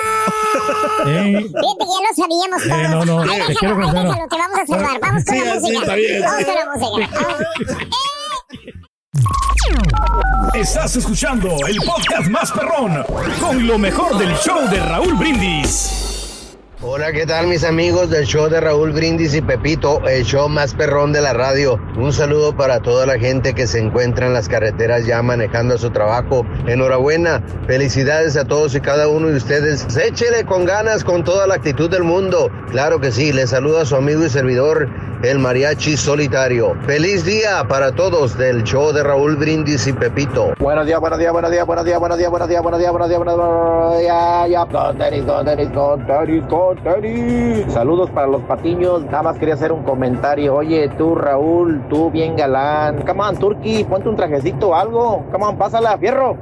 [1.06, 2.78] Eh, Fíjate que ya lo sabíamos todos.
[2.78, 4.08] Eh, no, no, Ahí te déjalo, quiero ahí confesar.
[4.08, 5.00] déjalo, que vamos a salvar.
[5.02, 5.80] Vamos con Sí, la música.
[5.80, 6.46] está bien, Vamos sí.
[6.46, 7.88] con la música.
[10.54, 13.04] Estás escuchando el podcast más perrón
[13.40, 16.17] con lo mejor del show de Raúl Brindis.
[16.84, 20.76] Hola, ¿qué tal mis amigos del show de Raúl Brindis y Pepito, el show más
[20.76, 21.80] perrón de la radio?
[21.98, 25.80] Un saludo para toda la gente que se encuentra en las carreteras ya manejando a
[25.80, 26.46] su trabajo.
[26.68, 29.88] Enhorabuena, felicidades a todos y cada uno de ustedes.
[29.98, 32.52] Échele con ganas, con toda la actitud del mundo.
[32.70, 34.88] Claro que sí, les saluda su amigo y servidor,
[35.24, 36.76] el mariachi solitario.
[36.86, 40.54] Feliz día para todos del show de Raúl Brindis y Pepito.
[40.60, 43.28] Buenos días, buenos días, buenos días, buenos días, buenos días, buenos días, buenos días, buenos
[43.28, 46.77] días, buenos días, ya, con tenis, con tenis, con tenis, con
[47.70, 50.56] Saludos para los patiños, nada más quería hacer un comentario.
[50.56, 53.02] Oye, tú, Raúl, tú bien galán.
[53.06, 55.26] Come on, Turkey, ponte un trajecito o algo.
[55.32, 56.38] Come on, pásala, fierro.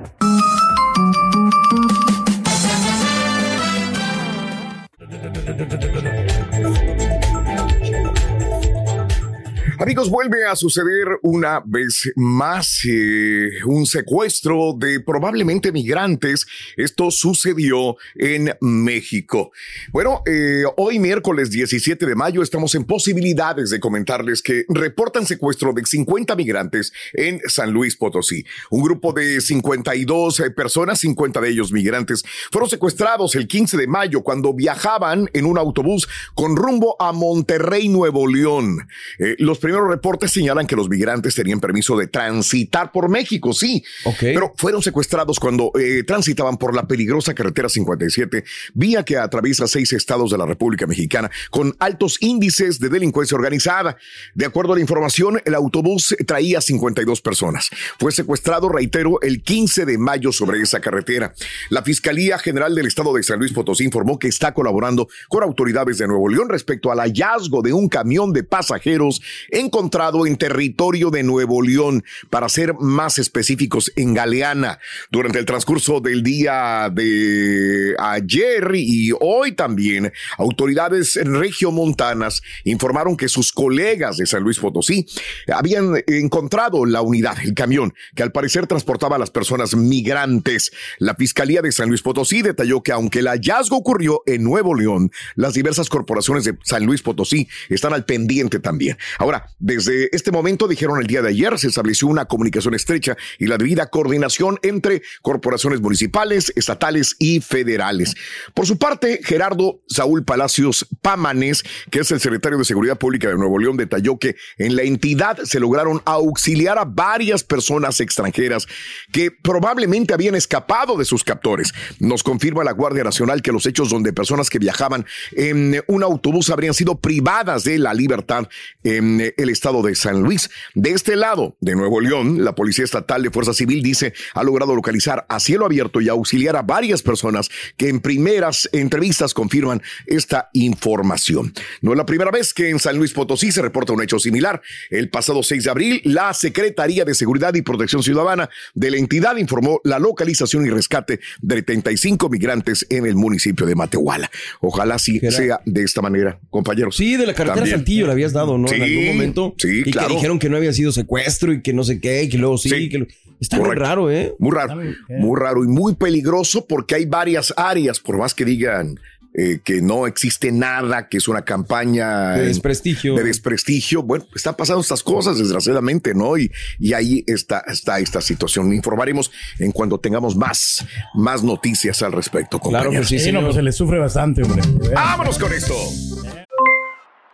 [9.85, 16.47] Amigos, vuelve a suceder una vez más eh, un secuestro de probablemente migrantes.
[16.75, 19.51] Esto sucedió en México.
[19.91, 25.71] Bueno, eh, hoy miércoles 17 de mayo estamos en posibilidades de comentarles que reportan secuestro
[25.71, 28.43] de 50 migrantes en San Luis Potosí.
[28.71, 33.85] Un grupo de 52 eh, personas, 50 de ellos migrantes, fueron secuestrados el 15 de
[33.85, 38.87] mayo cuando viajaban en un autobús con rumbo a Monterrey, Nuevo León.
[39.19, 43.83] Eh, los primeros reportes señalan que los migrantes tenían permiso de transitar por México, sí,
[44.19, 49.93] pero fueron secuestrados cuando eh, transitaban por la peligrosa carretera 57, vía que atraviesa seis
[49.93, 53.97] estados de la República Mexicana con altos índices de delincuencia organizada.
[54.33, 57.69] De acuerdo a la información, el autobús traía 52 personas.
[57.99, 61.33] Fue secuestrado, reitero, el 15 de mayo sobre esa carretera.
[61.69, 65.97] La Fiscalía General del Estado de San Luis Potosí informó que está colaborando con autoridades
[65.97, 69.21] de Nuevo León respecto al hallazgo de un camión de pasajeros
[69.59, 74.79] encontrado en territorio de Nuevo León, para ser más específicos, en Galeana.
[75.11, 83.51] Durante el transcurso del día de ayer y hoy también, autoridades regiomontanas informaron que sus
[83.51, 85.05] colegas de San Luis Potosí
[85.53, 90.71] habían encontrado la unidad, el camión, que al parecer transportaba a las personas migrantes.
[90.99, 95.11] La Fiscalía de San Luis Potosí detalló que aunque el hallazgo ocurrió en Nuevo León,
[95.35, 98.97] las diversas corporaciones de San Luis Potosí están al pendiente también.
[99.17, 103.47] Ahora, desde este momento, dijeron el día de ayer, se estableció una comunicación estrecha y
[103.47, 108.15] la debida coordinación entre corporaciones municipales, estatales y federales.
[108.53, 113.35] Por su parte, Gerardo Saúl Palacios Pámanes, que es el secretario de Seguridad Pública de
[113.35, 118.67] Nuevo León, detalló que en la entidad se lograron auxiliar a varias personas extranjeras
[119.11, 121.73] que probablemente habían escapado de sus captores.
[121.99, 126.49] Nos confirma la Guardia Nacional que los hechos donde personas que viajaban en un autobús
[126.49, 128.47] habrían sido privadas de la libertad
[128.83, 130.49] en el estado de San Luis.
[130.73, 134.75] De este lado de Nuevo León, la Policía Estatal de Fuerza Civil dice ha logrado
[134.75, 140.49] localizar a cielo abierto y auxiliar a varias personas que en primeras entrevistas confirman esta
[140.53, 141.53] información.
[141.81, 144.61] No es la primera vez que en San Luis Potosí se reporta un hecho similar.
[144.89, 149.37] El pasado 6 de abril, la Secretaría de Seguridad y Protección Ciudadana de la entidad
[149.37, 154.29] informó la localización y rescate de 35 migrantes en el municipio de Matehuala.
[154.61, 156.95] Ojalá sí sea de esta manera, compañeros.
[156.97, 157.77] Sí, de la carretera También.
[157.77, 158.67] Saltillo le habías dado, ¿no?
[158.67, 159.55] Sí, en algún momento.
[159.57, 160.07] sí, y claro.
[160.09, 162.57] que dijeron que no había sido secuestro y que no sé qué, y que luego
[162.57, 162.89] sí.
[162.89, 163.07] que lo-
[163.39, 164.33] Está muy raro, ¿eh?
[164.39, 164.77] Muy raro,
[165.09, 168.97] muy raro y muy peligroso porque hay varias áreas, por más que digan
[169.37, 173.15] eh, que no existe nada, que es una campaña De en- desprestigio.
[173.15, 174.01] de desprestigio.
[174.03, 176.37] Bueno, están pasando estas cosas, desgraciadamente, ¿no?
[176.37, 178.71] Y, y ahí está, está esta situación.
[178.73, 180.85] Informaremos en cuanto tengamos más,
[181.15, 182.57] más noticias al respecto.
[182.61, 183.09] Claro que compañeros.
[183.23, 184.61] sí, no, pues se le sufre bastante, hombre.
[184.93, 185.73] Vámonos con esto.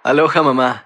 [0.04, 0.86] Aloha mamá,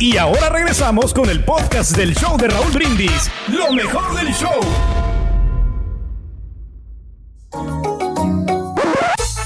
[0.00, 3.30] Y ahora regresamos con el podcast del show de Raúl Brindis.
[3.48, 4.60] Lo mejor del show.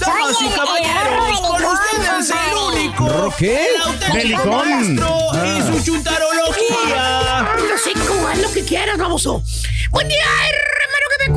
[0.01, 3.67] Damas y caballeros, con ustedes el único, ¿Qué?
[3.75, 5.71] el auténtico maestro y Ah.
[5.73, 7.49] su chuntarología.
[7.57, 9.43] No sé cómo es lo que quieras, baboso.
[9.91, 11.35] Buen día, hermano que me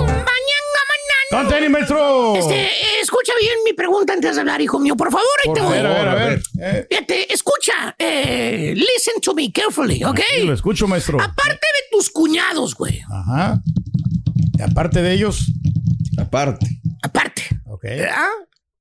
[1.37, 2.35] acompañan, ¡Con tenis, maestro!
[2.35, 2.69] Este,
[3.01, 4.95] escucha bien mi pregunta antes de hablar, hijo mío.
[4.95, 5.77] Por favor, ahí Por te voy.
[5.77, 6.41] favor, a ver, a ver.
[6.61, 6.87] Eh.
[6.89, 7.95] Fíjate, escucha.
[7.97, 10.19] Eh, listen to me carefully, ¿ok?
[10.35, 11.19] Sí, lo escucho, maestro.
[11.21, 13.01] Aparte de tus cuñados, güey.
[13.11, 13.61] Ajá.
[14.57, 15.45] Y aparte de ellos.
[16.17, 16.67] Aparte.
[17.01, 17.43] Aparte.
[17.65, 17.83] Ok.
[17.83, 18.27] ¿verdad?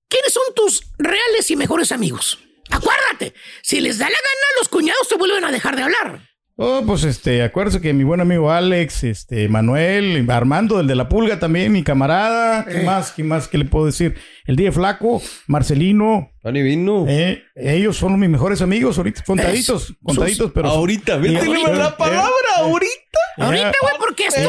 [0.08, 2.38] ¿Quiénes son tus reales y mejores amigos?
[2.70, 6.20] Acuérdate, si les da la gana, los cuñados te vuelven a dejar de hablar.
[6.62, 11.08] Oh, pues este, acuérdese que mi buen amigo Alex, este, Manuel, Armando, el de la
[11.08, 13.12] pulga también, mi camarada, ¿qué más?
[13.12, 13.48] ¿Qué más?
[13.48, 14.16] ¿Qué le puedo decir?
[14.44, 16.30] El día Flaco, Marcelino.
[16.42, 17.06] Pani vino.
[17.08, 20.68] Eh, ellos son mis mejores amigos ahorita, contaditos, contaditos, pero.
[20.68, 21.72] Ahorita, vete Ahorita.
[21.72, 23.18] la palabra, ahorita.
[23.38, 24.42] Ahorita, güey, porque estos,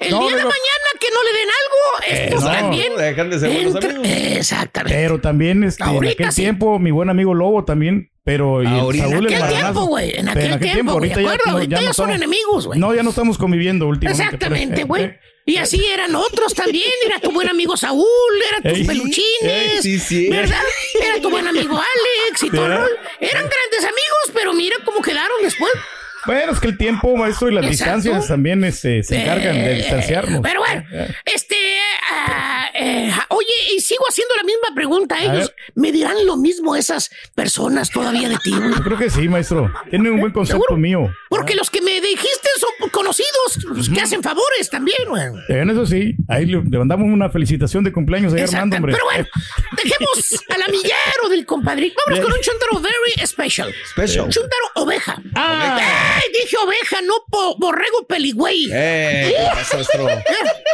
[0.00, 2.50] el No, día de mañana que no le den algo, estos no.
[2.50, 2.92] también.
[2.98, 4.36] Dejan de ser buenos entra- amigos.
[4.36, 4.94] Exactamente.
[4.94, 6.42] Pero también, este, en aquel sí.
[6.42, 8.62] tiempo, mi buen amigo Lobo también, pero.
[8.62, 9.08] y Ahorita.
[9.08, 11.50] Saúl, En el aquel tiempo, güey, en aquel tiempo, güey, ¿de acuerdo?
[11.52, 12.78] Ahorita ya son estamos- enemigos, güey.
[12.80, 14.22] No, ya no estamos conviviendo últimamente.
[14.24, 15.04] Exactamente, pero- güey.
[15.04, 16.90] eh, Y así eran otros también.
[17.06, 18.04] Era tu buen amigo Saúl,
[18.50, 19.24] eran tus Ey, peluchines.
[19.42, 20.28] ey, sí, sí.
[20.28, 20.60] ¿Verdad?
[21.00, 22.64] Era tu buen amigo Alex y todo.
[22.66, 22.84] Eran
[23.20, 25.70] grandes amigos, pero mira cómo quedaron después.
[26.26, 27.94] Bueno, es que el tiempo, maestro, y las Exacto.
[27.94, 30.40] distancias también este, se encargan de Eh, distanciarnos.
[30.42, 30.84] Pero bueno,
[31.24, 31.54] este.
[32.10, 35.16] ah, eh, oye, y sigo haciendo la misma pregunta.
[35.22, 35.54] Ellos ver.
[35.74, 38.50] me dirán lo mismo esas personas todavía de ti.
[38.52, 39.72] Yo creo que sí, maestro.
[39.90, 40.76] Tiene un buen concepto ¿Seguro?
[40.76, 41.10] mío.
[41.28, 45.24] Porque los que me dijiste son conocidos, los que hacen favores también, güey.
[45.48, 46.14] En eso sí.
[46.28, 48.36] Ahí le, mandamos una felicitación de cumpleaños a.
[48.42, 48.92] Armando, hombre.
[48.92, 49.26] Pero bueno,
[49.76, 51.96] dejemos al amiguero del compadrito.
[52.06, 53.72] Vámonos con un chuntaro very special.
[53.90, 54.28] Special.
[54.28, 55.20] Chuntaro oveja.
[55.34, 55.78] Ah.
[56.16, 56.22] ¡Ay!
[56.32, 58.68] Dije oveja, no po- borrego peligüey.
[58.72, 59.34] Eh.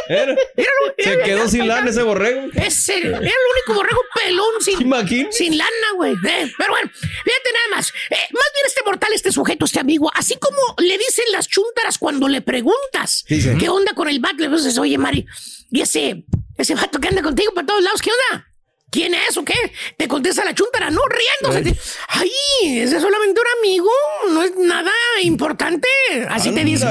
[0.09, 0.35] Era.
[0.55, 2.47] Míralo, Se quedó sin lana ese borrego.
[2.55, 6.13] Es el, era el único borrego pelón sin, sin lana, güey.
[6.13, 7.89] Eh, pero bueno, fíjate nada más.
[8.09, 11.97] Eh, más bien este mortal, este sujeto, este amigo, así como le dicen las chúntaras
[11.97, 13.49] cuando le preguntas Sí, sí.
[13.59, 15.25] qué onda con el vato, le dices, oye, Mari,
[15.71, 16.25] y ese,
[16.57, 18.47] ese vato que anda contigo para todos lados, ¿qué onda?
[18.93, 19.55] ¿Quién es o qué?
[19.97, 21.75] Te contesta la chuntara, no riéndose.
[22.09, 22.29] Ay,
[22.77, 23.89] ese es solamente un amigo,
[24.29, 24.91] no es nada
[25.23, 25.87] importante.
[26.29, 26.85] Así te dice.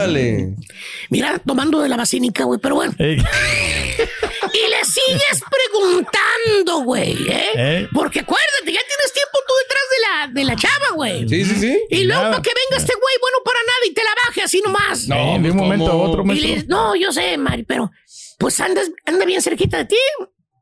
[1.11, 2.93] Mira, tomando de la basílica, güey, pero bueno.
[2.99, 3.19] Ey,
[4.55, 7.47] Y le sigues preguntando, güey, ¿eh?
[7.55, 7.89] ¿Eh?
[7.95, 11.29] Porque acuérdate, ya tienes tiempo tú detrás de la, de la chava, güey.
[11.29, 11.79] Sí, sí, sí.
[11.89, 14.61] Y luego para que venga este güey, bueno para nada, y te la baje así
[14.65, 15.07] nomás.
[15.07, 17.93] no, de un pues, momento a otro, Y le- no, yo sé, Mari, pero
[18.39, 19.97] pues andas, anda bien cerquita de ti,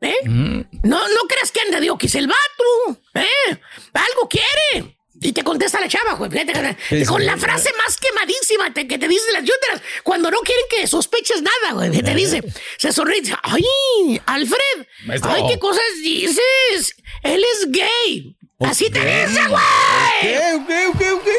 [0.01, 0.17] ¿eh?
[0.25, 0.61] Mm.
[0.85, 3.59] No, no creas que anda de oquis el vato, ¿eh?
[3.93, 4.97] Algo quiere.
[5.23, 6.31] Y te contesta la chava, güey.
[6.31, 10.65] Fíjate, con la frase más quemadísima te- que te dicen las yúteras cuando no quieren
[10.71, 11.91] que sospeches nada, güey.
[11.91, 12.43] Que te dice,
[12.79, 15.31] se sonríe dice, ay, Alfred, Maestro.
[15.31, 16.97] ay, qué cosas dices.
[17.23, 18.35] Él es gay.
[18.61, 19.63] Así te dice, güey.
[20.23, 20.61] ¿Qué?
[20.99, 21.33] ¿Qué?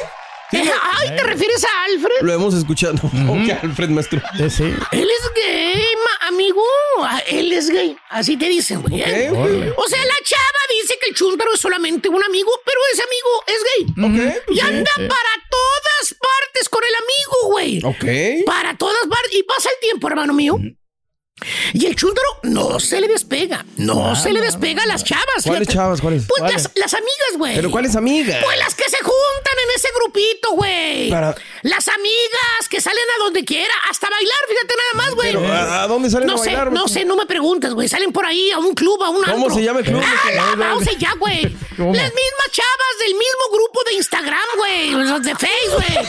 [0.52, 2.22] Ay, ¿te refieres a Alfred?
[2.22, 2.96] Lo hemos escuchado.
[2.96, 4.22] Ok, Alfred, maestro.
[4.38, 4.64] Sí, sí.
[4.92, 5.84] Él es gay,
[6.28, 6.64] amigo.
[7.00, 7.96] Ah, Él es gay.
[8.10, 9.02] Así te dicen, güey.
[9.02, 9.32] ¿eh?
[9.78, 13.30] O sea, la chava dice que el chúntaro es solamente un amigo, pero ese amigo
[13.48, 14.42] es gay.
[14.46, 17.82] Pues Y anda para todas partes con el amigo, güey.
[17.84, 18.46] Ok.
[18.46, 19.34] Para todas partes.
[19.34, 20.58] Y pasa el tiempo, hermano mío.
[21.74, 23.65] Y el chúntaro no se le despega.
[23.78, 25.44] No se le despega a las chavas.
[25.44, 26.00] ¿Cuáles chavas?
[26.00, 26.26] ¿Cuáles?
[26.28, 26.63] Pues ¿Cuáles?
[26.63, 27.56] las, las amigas, güey.
[27.56, 28.44] ¿Pero cuáles amigas?
[28.44, 31.10] Pues las que se juntan en ese grupito, güey.
[31.10, 35.32] Para- Las amigas que salen a donde quiera, hasta bailar, fíjate nada más, güey.
[35.34, 37.88] Pero, ¿a- a dónde salen no a sé, bailar, No sé, no me preguntes, güey.
[37.88, 39.56] Salen por ahí a un club, a un ¿Cómo antro.
[39.56, 40.02] se llama el club?
[40.06, 41.41] Ah, no, no sé ya, güey.
[41.78, 44.89] Las mismas chavas del mismo grupo de Instagram, güey.
[44.91, 46.06] Los de Facebook, güey.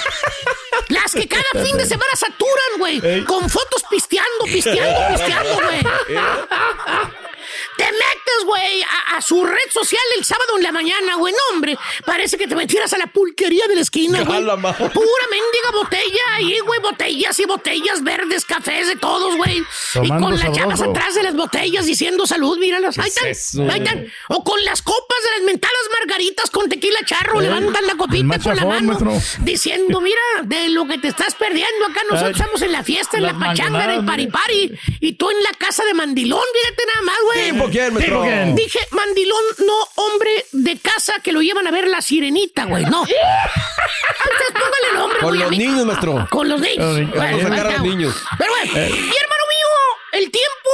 [0.89, 3.01] Las que cada fin de semana saturan, güey.
[3.03, 3.25] Ey.
[3.25, 5.83] Con fotos pisteando, pisteando, pisteando, güey.
[7.77, 11.33] Te metes, güey, a, a su red social el sábado en la mañana, güey.
[11.33, 14.43] No, hombre, parece que te metieras a la pulquería de la esquina, güey.
[14.43, 16.81] Pura mendiga botella ahí, güey.
[16.81, 19.65] Botellas y botellas verdes, cafés de todos, güey.
[20.03, 22.99] Y con las chavas atrás de las botellas diciendo salud, míralas.
[22.99, 24.07] Ahí es están, ahí están.
[24.29, 27.41] O con las copas de las mentadas margaritas con tequila charro.
[27.41, 28.99] Eh, Levantan la copita con la mano.
[28.99, 29.43] maestro.
[29.45, 32.03] Diciendo, mira, de lo que te estás perdiendo acá.
[32.11, 34.73] Nosotros Ay, estamos en la fiesta, en la pachanga, en el paripari.
[35.01, 37.42] Y tú en la casa de mandilón, fíjate nada más, güey.
[37.51, 38.23] ¿Tipo quién, maestro?
[38.23, 38.55] ¿Tipo quién?
[38.55, 39.75] Dije mandilón, no
[40.05, 42.85] hombre de casa que lo llevan a ver la sirenita, güey.
[42.85, 43.05] No.
[43.07, 46.27] Entonces póngale nombre, Con güey, los niños, maestro.
[46.31, 46.97] Con los niños.
[46.97, 48.15] Ay, Bueno, Vamos a sacar a los niños.
[48.39, 48.89] Pero bueno, Eh.
[48.91, 49.69] y hermano mío,
[50.13, 50.71] el tiempo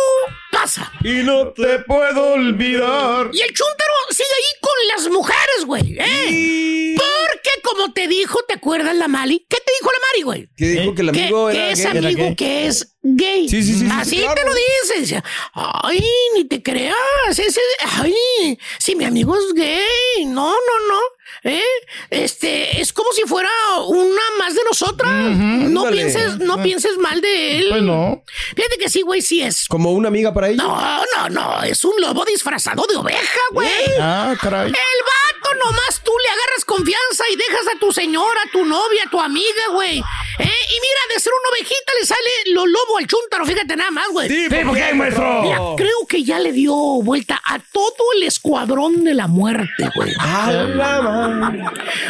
[0.50, 0.90] pasa.
[1.04, 3.30] Y no te puedo olvidar.
[3.32, 5.96] Y el chúntaro sigue ahí con las mujeres, güey.
[5.98, 6.96] ¿eh?
[6.96, 9.44] Porque como te dijo, ¿te acuerdas la Mali?
[9.48, 10.48] ¿Qué te dijo la Mari, güey?
[10.56, 11.96] Que dijo que el Que, amigo que era es gay.
[11.98, 12.36] amigo gay.
[12.36, 13.48] que es gay.
[13.48, 14.34] Sí, sí, sí, sí, Así sí, claro.
[14.34, 15.00] te lo dice.
[15.00, 15.22] Dice,
[15.54, 16.96] Ay, ni te creas.
[17.38, 17.60] Ese,
[17.98, 20.24] ay, si mi amigo es gay.
[20.26, 21.00] No, no, no.
[21.44, 21.62] ¿Eh?
[22.10, 23.50] Este, es como si fuera
[23.86, 25.36] una más de nosotras.
[25.36, 27.66] no pienses, no pienses mal de él.
[27.70, 28.24] Pues no.
[28.56, 29.66] Fíjate que sí, güey, sí es.
[29.68, 30.62] Como una amiga para ella.
[30.62, 31.62] No, no, no.
[31.64, 33.68] Es un lobo disfrazado de oveja, güey.
[34.00, 34.68] Ah, caray.
[34.68, 39.02] El vato nomás tú le agarras confianza y dejas a tu señora, a tu novia,
[39.04, 39.98] a tu amiga, güey.
[39.98, 40.42] ¿Eh?
[40.42, 44.06] Y mira, de ser una ovejita le sale lo lobo al chúntaro, fíjate nada más,
[44.12, 44.28] güey.
[44.28, 45.42] Sí, ¿por qué, maestro?
[45.42, 46.72] Mira, creo que ya le dio
[47.02, 50.12] vuelta a todo el escuadrón de la muerte, güey.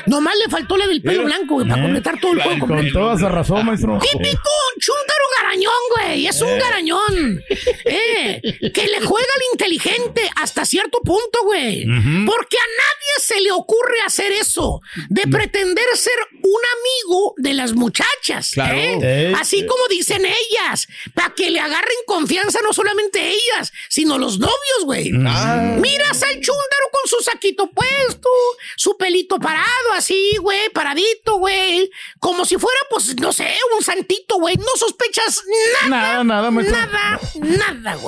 [0.07, 2.57] Nomás le faltó la del pelo blanco, güey, para completar todo el juego.
[2.57, 2.61] Eh.
[2.61, 2.99] Con completo.
[2.99, 3.99] toda esa razón, maestro.
[3.99, 6.27] Típico chúntaro garañón, güey.
[6.27, 7.43] Es un garañón.
[7.85, 8.18] Eh,
[8.75, 11.85] que le juega al inteligente hasta cierto punto, güey.
[12.27, 14.81] Porque a nadie se le ocurre hacer eso.
[15.09, 18.51] De pretender ser un amigo de las muchachas.
[18.53, 18.79] Claro.
[18.79, 19.33] ¿eh?
[19.39, 20.87] Así como dicen ellas.
[21.15, 25.11] Para que le agarren confianza no solamente ellas, sino los novios, güey.
[25.27, 25.77] Ah.
[25.79, 28.29] Miras al chúndaro con su saquito puesto,
[28.77, 31.91] su pelito parado así, güey, paradito, güey.
[32.19, 34.57] Como si fuera, pues, no sé, un santito, güey.
[34.57, 35.43] No sospechas
[35.89, 36.25] nada.
[36.25, 36.51] Nada, nada.
[36.51, 38.08] Nada, nada, güey.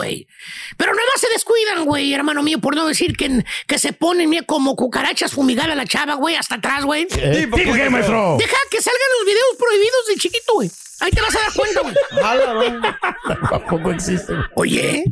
[0.77, 4.31] Pero nada más se descuidan, güey, hermano mío, por no decir que, que se ponen
[4.45, 7.07] como cucarachas fumigar a la chava, güey, hasta atrás, güey.
[7.17, 8.37] Eh, ¿por qué, maestro?
[8.39, 10.71] Deja que salgan los videos prohibidos de chiquito, güey.
[11.01, 11.95] Ahí te vas a dar cuenta, güey.
[13.51, 14.33] Tampoco existe.
[14.55, 15.05] Oye,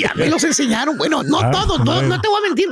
[0.00, 0.96] ya me los enseñaron.
[0.98, 2.68] Bueno, no Ah, todos, todos, no te voy a mentir.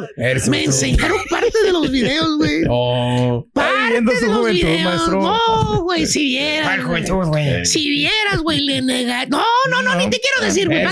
[0.51, 2.61] Me enseñaron parte de los videos, güey.
[2.63, 4.85] Viviendo Parte su de los juventud, videos.
[4.85, 5.21] maestro.
[5.23, 6.67] No, güey, si vieras.
[6.67, 7.07] ¿Cuál güey.
[7.07, 7.67] juventud, güey?
[7.67, 9.27] Si vieras, güey, le nega.
[9.27, 10.83] No, no, no, ni te quiero decir, güey.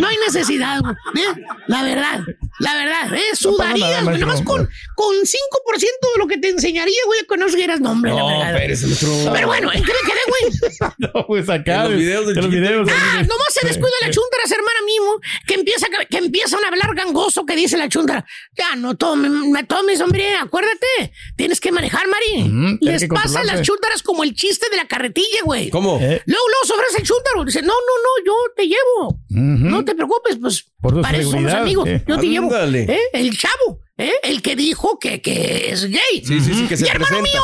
[0.00, 0.94] No hay necesidad, güey.
[0.94, 1.44] ¿eh?
[1.66, 2.20] La verdad,
[2.60, 3.20] la verdad, ¿eh?
[3.44, 4.04] No nada, Sudarías, güey.
[4.04, 4.26] maestro.
[4.26, 8.20] Nomás con, con 5% de lo que te enseñaría, güey, que no siguieras nombre, la
[8.20, 8.54] No, verdad.
[8.54, 9.32] espérese, maestro.
[9.32, 10.53] Pero bueno, ¿en qué me quedé, güey?
[10.98, 11.84] No, pues acá.
[11.84, 12.88] En los videos del en los videos.
[12.90, 17.44] Ah, nomás se descuida la chuntara, hermana mismo, que empieza que empiezan a hablar gangoso,
[17.46, 18.24] que dice la chuntara.
[18.56, 21.12] Ya, no tome, me tomes, hombre, acuérdate.
[21.36, 22.42] Tienes que manejar, Mari.
[22.42, 23.56] Tiene Les que pasa a controlarse.
[23.56, 25.70] las chúntaras como el chiste de la carretilla, güey.
[25.70, 25.98] ¿Cómo?
[25.98, 27.44] Luego, luego se ofrece el chúntaro.
[27.44, 29.18] Dice, no, no, no, yo te llevo.
[29.30, 31.88] No te preocupes, pues Por para eso somos amigos.
[31.88, 32.04] eh.
[32.06, 32.54] Yo te llevo.
[32.54, 33.00] ¿Eh?
[33.12, 34.12] El chavo, ¿eh?
[34.22, 36.22] El que dijo que, que es gay.
[36.24, 37.30] Sí, sí, sí, que se y hermano presenta.
[37.30, 37.42] mío,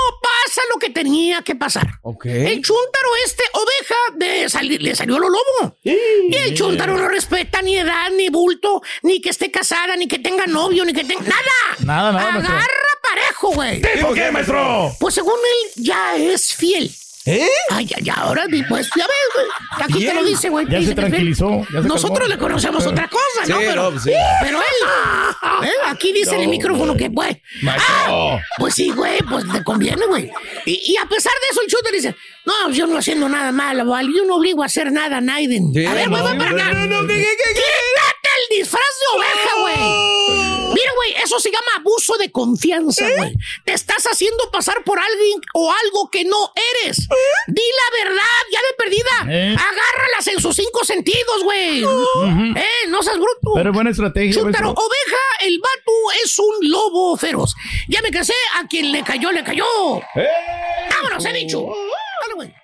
[0.51, 1.87] pasa lo que tenía que pasar.
[2.03, 2.27] Ok.
[2.27, 5.77] El chúntaro este, oveja, de salir, le salió lo lobo.
[5.85, 10.19] Y el chúntaro no respeta ni edad, ni bulto, ni que esté casada, ni que
[10.19, 11.23] tenga novio, ni que tenga...
[11.23, 11.77] ¡Nada!
[11.85, 12.55] Nada, nada, maestro.
[12.55, 12.69] Agarra
[13.03, 13.81] parejo, güey.
[14.01, 14.93] ¿Por qué, maestro?
[14.99, 16.91] Pues según él, ya es fiel.
[17.31, 17.49] ¿Eh?
[17.71, 19.47] Ay, ya, ya, ahora, pues, ya ves, güey.
[19.85, 20.67] Aquí te lo dice, güey.
[20.69, 22.35] Ya dice tranquilizó, ya se Nosotros calmó.
[22.35, 23.59] le conocemos otra cosa, ¿no?
[23.59, 24.11] Pero, no, sí.
[24.43, 25.73] pero él, ¿eh?
[25.87, 26.51] aquí dice en el No.
[26.51, 27.45] micrófono que, Maestro.
[27.89, 30.31] ah, pues sí, güey, pues te conviene, güey.
[30.67, 32.15] Y, y a pesar de eso, el chúter dice,
[32.47, 34.11] no, yo no haciendo nada malo, ¿vale?
[34.17, 35.73] yo no obligo a hacer nada a Naiden.
[35.73, 36.65] Sí, a ver, güey, no, ven para acá.
[36.73, 37.09] no, no, no.
[37.09, 40.50] Quítate el disfraz de oveja, güey.
[40.73, 43.35] Mira, güey, eso se llama abuso de confianza, güey.
[43.65, 46.53] Te estás haciendo pasar por alguien o algo que no
[46.85, 46.97] eres.
[47.49, 49.35] Di la verdad, ya de perdida.
[49.35, 49.55] ¿Eh?
[49.55, 51.83] Agárralas en sus cinco sentidos, güey.
[51.83, 53.53] Eh, no seas bruto.
[53.55, 54.71] Pero buena estrategia, maestro.
[54.71, 55.93] oveja, el vato
[56.25, 57.55] es un lobo feroz.
[57.89, 59.67] Ya me casé, a quien le cayó, le cayó.
[60.91, 61.67] Vámonos, he dicho.
[62.23, 62.55] Dale, güey.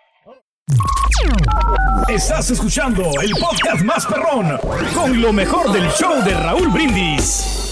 [2.09, 4.59] Estás escuchando el podcast más perrón
[4.95, 7.66] con lo mejor del show de Raúl Brindis.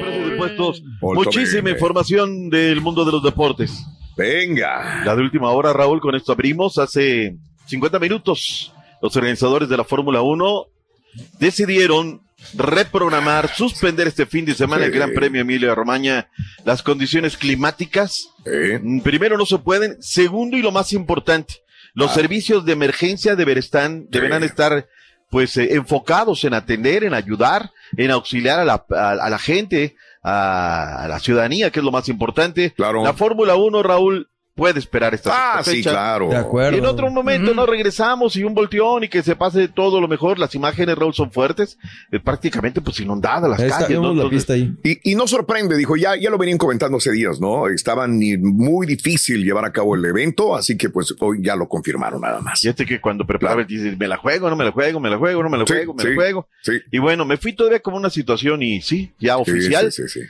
[0.00, 3.84] Precios de puestos, muchísima información del mundo de los deportes.
[4.16, 5.02] Venga.
[5.04, 7.36] La de última hora, Raúl, con esto abrimos hace
[7.66, 8.72] 50 minutos.
[9.02, 10.66] Los organizadores de la Fórmula 1
[11.38, 12.22] decidieron
[12.54, 14.92] reprogramar, suspender este fin de semana el.
[14.92, 16.28] Gran Premio Emilia Romagna.
[16.64, 18.28] Las condiciones climáticas,
[18.82, 19.96] mm, primero, no se pueden.
[20.00, 21.54] Segundo, y lo más importante,
[21.94, 22.14] los Ah.
[22.14, 24.06] servicios de emergencia deberán
[24.42, 24.46] Sí.
[24.46, 24.86] estar
[25.30, 29.96] pues eh, enfocados en atender, en ayudar, en auxiliar a la, a, a la gente,
[30.22, 32.72] a, a la ciudadanía, que es lo más importante.
[32.72, 33.04] Claro.
[33.04, 36.28] La Fórmula 1, Raúl, puede esperar esta Ah, esta sí, claro.
[36.28, 36.76] De acuerdo.
[36.76, 37.56] Y en otro momento Ujú.
[37.60, 40.38] no regresamos y un volteón y que se pase todo lo mejor.
[40.38, 41.76] Las imágenes, Raúl, son fuertes.
[42.12, 44.00] eh, prácticamente pues inundadas las está, calles.
[44.00, 44.14] ¿no?
[44.14, 44.72] la pista ahí.
[44.84, 47.68] Y, y no sorprende, dijo, ya, ya lo venían comentando hace días, ¿no?
[47.68, 51.68] Estaban ni- muy difícil llevar a cabo el evento, así que pues hoy ya lo
[51.68, 52.60] confirmaron nada más.
[52.60, 55.18] Fíjate que cuando preparaba el dices, me la juego, no me la juego, me la
[55.18, 56.48] juego, no me la Sí, juego, me sí, la juego.
[56.62, 56.72] Sí.
[56.92, 59.90] Y bueno, me fui todavía como una situación y sí, ya oficial.
[59.90, 60.26] Sí, sí, sí, sí.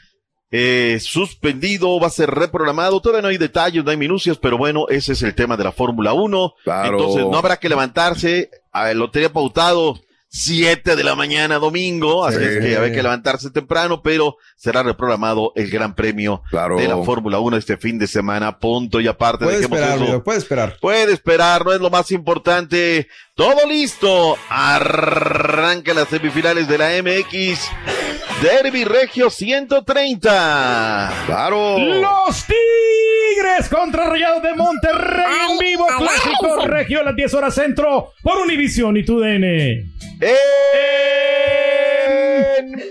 [0.57, 3.01] Eh, suspendido, va a ser reprogramado.
[3.01, 5.73] Todavía no hay detalles, no hay minucias, pero bueno, ese es el tema de la
[5.73, 6.55] Fórmula 1.
[6.63, 6.97] Claro.
[6.99, 8.51] Entonces no habrá que levantarse.
[8.71, 9.99] A ver, lo tenía pautado
[10.29, 12.45] 7 de la mañana domingo, así Sí.
[12.45, 16.77] es que habrá que levantarse temprano, pero será reprogramado el Gran Premio Claro.
[16.77, 18.59] de la Fórmula 1 este fin de semana.
[18.61, 20.77] Punto y aparte, Puede esperar, amigo, puede esperar.
[20.81, 23.09] Puede esperar, no es lo más importante.
[23.35, 24.37] Todo listo.
[24.49, 27.59] Arranca las semifinales de la MX.
[28.43, 31.13] Derby Regio 130.
[31.27, 31.79] Claro.
[31.79, 35.87] Los Tigres contra Rayados de Monterrey en vivo.
[35.99, 39.45] Clásico Regio a las 10 horas centro por Univision y TUDN.
[39.45, 39.93] En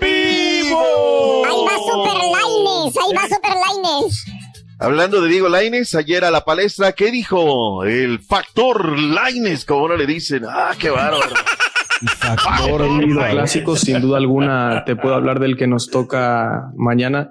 [0.00, 1.44] vivo.
[1.46, 4.24] Ahí va Super Laines, ahí va Super Laines.
[4.80, 7.84] Hablando de Diego Laines, ayer a la palestra, ¿qué dijo?
[7.84, 10.44] El factor Laines, como no le dicen.
[10.48, 11.34] Ah, qué bárbaro.
[12.18, 12.82] Factor
[13.30, 17.30] clásico, sin duda alguna, te puedo hablar del que nos toca mañana.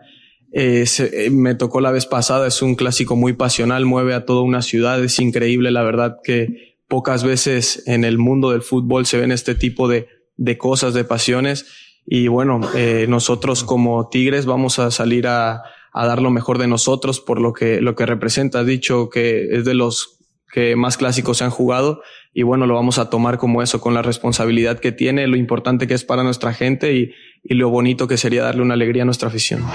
[0.52, 4.26] Eh, se- eh, me tocó la vez pasada, es un clásico muy pasional, mueve a
[4.26, 9.06] toda una ciudad, es increíble, la verdad que pocas veces en el mundo del fútbol
[9.06, 10.08] se ven este tipo de,
[10.38, 11.66] de cosas, de pasiones.
[12.06, 15.62] Y bueno, eh, nosotros como Tigres vamos a salir a,
[15.94, 18.60] a dar lo mejor de nosotros por lo que, lo que representa.
[18.60, 20.20] Has dicho que es de los
[20.54, 23.96] que más clásicos se han jugado y bueno, lo vamos a tomar como eso, con
[23.96, 27.12] la responsabilidad que tiene, lo importante que es para nuestra gente y,
[27.44, 29.66] y lo bonito que sería darle una alegría a nuestra afición.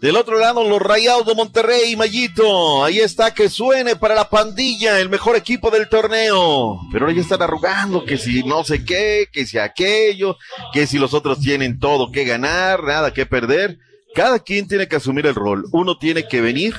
[0.00, 2.84] Del otro lado, los Rayados de Monterrey, Mayito.
[2.84, 6.80] Ahí está, que suene para la pandilla, el mejor equipo del torneo.
[6.92, 10.36] Pero ahora ya están arrugando que si no sé qué, que si aquello,
[10.72, 13.78] que si los otros tienen todo que ganar, nada que perder.
[14.14, 15.64] Cada quien tiene que asumir el rol.
[15.72, 16.74] Uno tiene que venir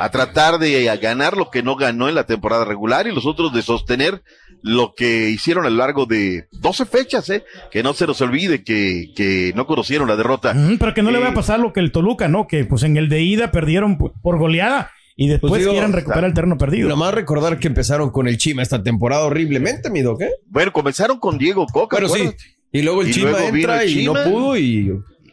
[0.00, 3.52] a tratar de ganar lo que no ganó en la temporada regular y los otros
[3.52, 4.22] de sostener
[4.62, 7.44] lo que hicieron a lo largo de 12 fechas, ¿eh?
[7.70, 10.52] Que no se nos olvide que, que no conocieron la derrota.
[10.54, 12.46] Mm, pero que no le Eh, vaya a pasar lo que el Toluca, ¿no?
[12.46, 16.24] Que pues en el de ida perdieron por goleada y después Pues digo, quieren recuperar
[16.24, 16.88] el terreno perdido.
[16.88, 20.30] Nomás recordar que empezaron con el Chima esta temporada horriblemente, mi doc, ¿eh?
[20.46, 21.96] Bueno, comenzaron con Diego Coca.
[21.96, 22.30] Pero sí.
[22.72, 24.24] Y luego el Y Chima luego entra el y Chima.
[24.24, 24.92] no pudo y...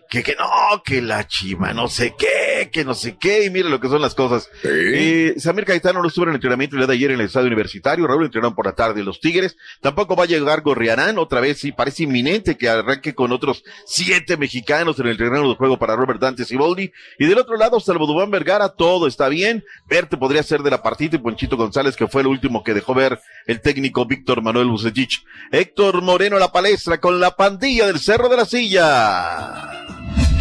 [0.10, 3.70] Que, que no, que la chima, no sé qué, que no sé qué, y mire
[3.70, 4.50] lo que son las cosas.
[4.64, 7.48] Eh, Samir Caetano no estuvo en el entrenamiento el día de ayer en el estadio
[7.48, 11.60] universitario, Raúl entrenaron por la tarde los Tigres, tampoco va a llegar Gorriarán, otra vez
[11.60, 15.96] sí, parece inminente que arranque con otros siete mexicanos en el terreno de juego para
[15.96, 20.44] Robert Dante Siboldi, y del otro lado, salvo Dubán Vergara, todo está bien, Verte podría
[20.44, 23.62] ser de la partida y Ponchito González, que fue el último que dejó ver el
[23.62, 25.24] técnico Víctor Manuel Bucetich.
[25.52, 29.97] Héctor Moreno a la palestra con la pandilla del Cerro de la Silla.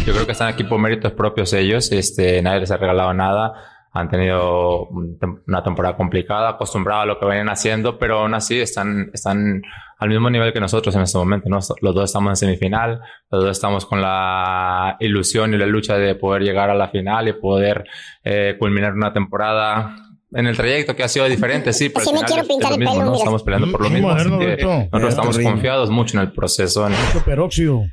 [0.07, 1.91] Yo creo que están aquí por méritos propios ellos.
[1.91, 3.51] Este, nadie les ha regalado nada.
[3.91, 9.11] Han tenido una temporada complicada, acostumbrada a lo que venían haciendo, pero aún así están,
[9.13, 9.63] están
[9.97, 11.49] al mismo nivel que nosotros en este momento.
[11.49, 16.15] Los dos estamos en semifinal, los dos estamos con la ilusión y la lucha de
[16.15, 17.83] poder llegar a la final y poder
[18.23, 19.93] eh, culminar una temporada
[20.33, 22.79] en el trayecto que ha sido diferente, sí, pero Así al me quiero pintar el
[22.79, 23.11] mismo, pelo, ¿no?
[23.11, 23.17] mira.
[23.19, 24.09] Estamos peleando por lo mismo.
[24.09, 25.51] moderno, que nosotros estamos terrible.
[25.53, 26.89] confiados mucho en el proceso.
[26.89, 26.95] ¿no?
[27.23, 27.83] peróxido.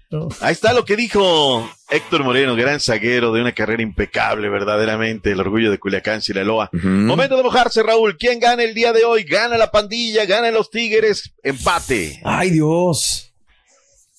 [0.41, 5.39] Ahí está lo que dijo Héctor Moreno, gran zaguero de una carrera impecable, verdaderamente, el
[5.41, 6.71] orgullo de Culiacán, Sinaloa.
[6.73, 8.17] Momento de mojarse, Raúl.
[8.19, 9.23] ¿Quién gana el día de hoy?
[9.23, 12.21] Gana la pandilla, gana los Tigres, empate.
[12.25, 13.33] Ay, Dios.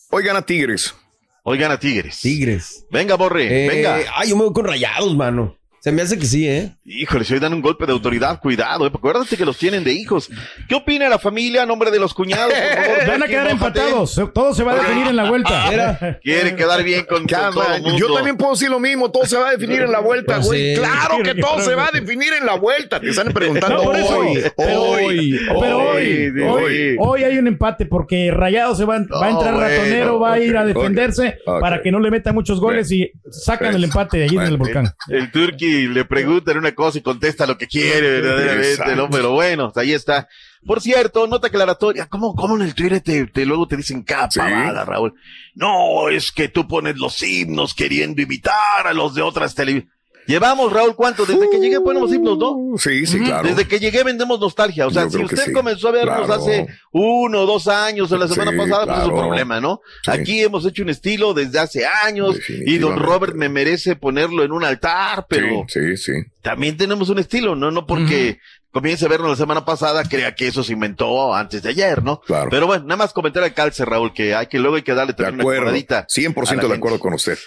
[0.10, 0.96] Hoy gana Tigres.
[1.44, 2.20] Hoy gana Tigres.
[2.22, 2.86] Tigres.
[2.90, 3.98] Venga, Borre, Eh, venga.
[4.16, 5.58] Ay, yo me voy con rayados, mano.
[5.86, 6.72] Se me hace que sí, ¿eh?
[6.84, 9.84] Híjole, si hoy dan un golpe de autoridad, cuidado, eh, porque acuérdate que los tienen
[9.84, 10.32] de hijos.
[10.68, 12.52] ¿Qué opina la familia a nombre de los cuñados?
[12.52, 13.08] por favor?
[13.08, 14.20] Van a quedar empatados.
[14.34, 15.66] Todo se va a definir en la vuelta.
[15.70, 18.00] Mira, Quiere quedar bien con, con todo el mundo.
[18.00, 20.48] yo también puedo decir lo mismo, todo se va a definir en la vuelta, Pues
[20.48, 20.74] güey.
[20.74, 20.82] sí.
[20.82, 23.00] Claro que todo se va a definir en la vuelta.
[23.00, 24.18] Te están preguntando No, por eso.
[24.18, 28.96] hoy, Pero- hoy, Pero hoy, hoy, hoy, hoy hay un empate porque Rayado se va,
[29.22, 31.62] va a entrar bueno, ratonero, va a ir a defenderse ok, ok.
[31.62, 34.58] para que no le metan muchos goles y sacan el empate de allí en el
[34.58, 34.90] volcán.
[35.10, 38.96] El Turqui le preguntan una cosa y contesta lo que quiere, verdaderamente.
[38.96, 39.10] ¿no?
[39.10, 40.28] Pero bueno, ahí está.
[40.66, 44.32] Por cierto, nota aclaratoria, ¿cómo, cómo en el Twitter te, te- luego te dicen cada
[44.32, 44.40] Sí.
[44.40, 45.14] Raúl?
[45.54, 49.95] No, es que tú pones los himnos queriendo imitar a los de otras televisiones.
[50.28, 51.26] Llevamos, Raúl, ¿cuánto?
[51.26, 52.78] Desde que llegué ponemos himnos, ¿no?
[52.78, 53.48] Sí, sí, claro.
[53.48, 54.88] Desde que llegué vendemos nostalgia.
[54.88, 55.54] O sea, Yo si usted sí.
[55.54, 56.34] comenzó a vernos Claro.
[56.42, 59.82] hace uno o dos años o la semana Sí, pasada, pues es un problema, ¿no?
[60.04, 60.12] Sí.
[60.12, 62.98] Aquí hemos hecho un estilo desde hace años y don.
[62.98, 66.14] Robert me merece ponerlo en un altar, pero Sí, sí, sí.
[66.42, 67.70] también tenemos un estilo, ¿no?
[67.72, 68.40] No porque
[68.72, 72.20] comience a vernos la semana pasada, crea que eso se inventó antes de ayer, ¿no?
[72.22, 72.50] Claro.
[72.50, 75.14] Pero bueno, nada más comentar al calce, Raúl, que hay que luego hay que darle
[75.14, 75.62] De también una acuerdo.
[75.62, 76.08] acomodadita.
[76.08, 76.76] 100% a la de gente.
[76.78, 77.38] acuerdo con usted.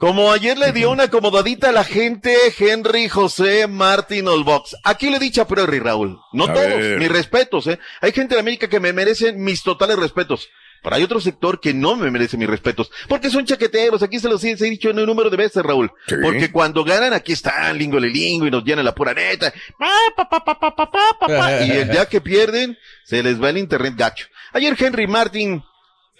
[0.00, 4.74] Como ayer le dio una acomodadita a la gente Henry José Martín Olbox.
[4.82, 6.18] Aquí le he dicho a priori, Raúl.
[6.32, 6.98] No todos, ver.
[6.98, 7.78] mis respetos, ¿eh?
[8.00, 10.48] Hay gente de América que me merecen mis totales respetos.
[10.82, 12.90] Pero hay otro sector que no me merece mis respetos.
[13.08, 14.02] Porque son chaqueteros.
[14.02, 15.92] Aquí se los he, dicho en un número de veces, Raúl.
[16.22, 19.52] Porque cuando ganan, aquí están lingo le lingo y nos llenan la pura neta.
[21.66, 24.28] y el día que pierden, se les va el internet gacho.
[24.54, 25.62] Ayer Henry Martín,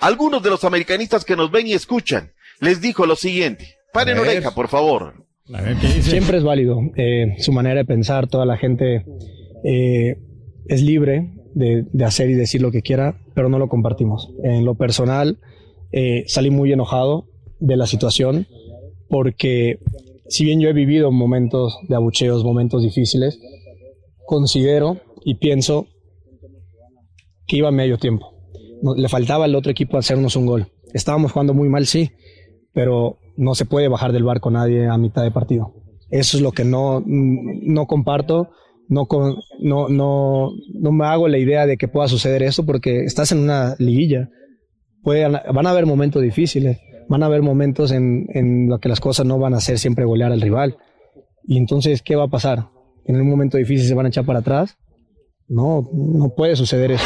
[0.01, 3.76] algunos de los americanistas que nos ven y escuchan, les dijo lo siguiente.
[3.92, 5.14] Paren oreja, por favor.
[5.52, 6.11] A ver qué dice.
[6.11, 9.04] Siempre es válido eh, su manera de pensar, toda la gente
[9.64, 10.16] eh,
[10.68, 14.32] es libre de, de hacer y decir lo que quiera, pero no lo compartimos.
[14.44, 15.38] En lo personal,
[15.92, 17.26] eh, salí muy enojado
[17.58, 18.46] de la situación
[19.08, 19.80] porque
[20.28, 23.40] si bien yo he vivido momentos de abucheos, momentos difíciles,
[24.26, 25.88] considero y pienso
[27.48, 28.32] que iba a medio tiempo.
[28.82, 30.68] No- le faltaba al otro equipo hacernos un gol.
[30.94, 32.11] Estábamos jugando muy mal, sí,
[32.72, 35.74] pero no se puede bajar del barco nadie a mitad de partido.
[36.10, 38.50] Eso es lo que no, no comparto.
[38.88, 39.06] No,
[39.60, 43.38] no, no, no me hago la idea de que pueda suceder eso porque estás en
[43.38, 44.30] una liguilla.
[45.02, 49.00] Pueden, van a haber momentos difíciles, van a haber momentos en, en los que las
[49.00, 50.76] cosas no van a ser siempre golear al rival.
[51.44, 52.68] Y entonces, ¿qué va a pasar?
[53.04, 54.76] ¿En un momento difícil se van a echar para atrás?
[55.48, 57.04] No, no puede suceder eso.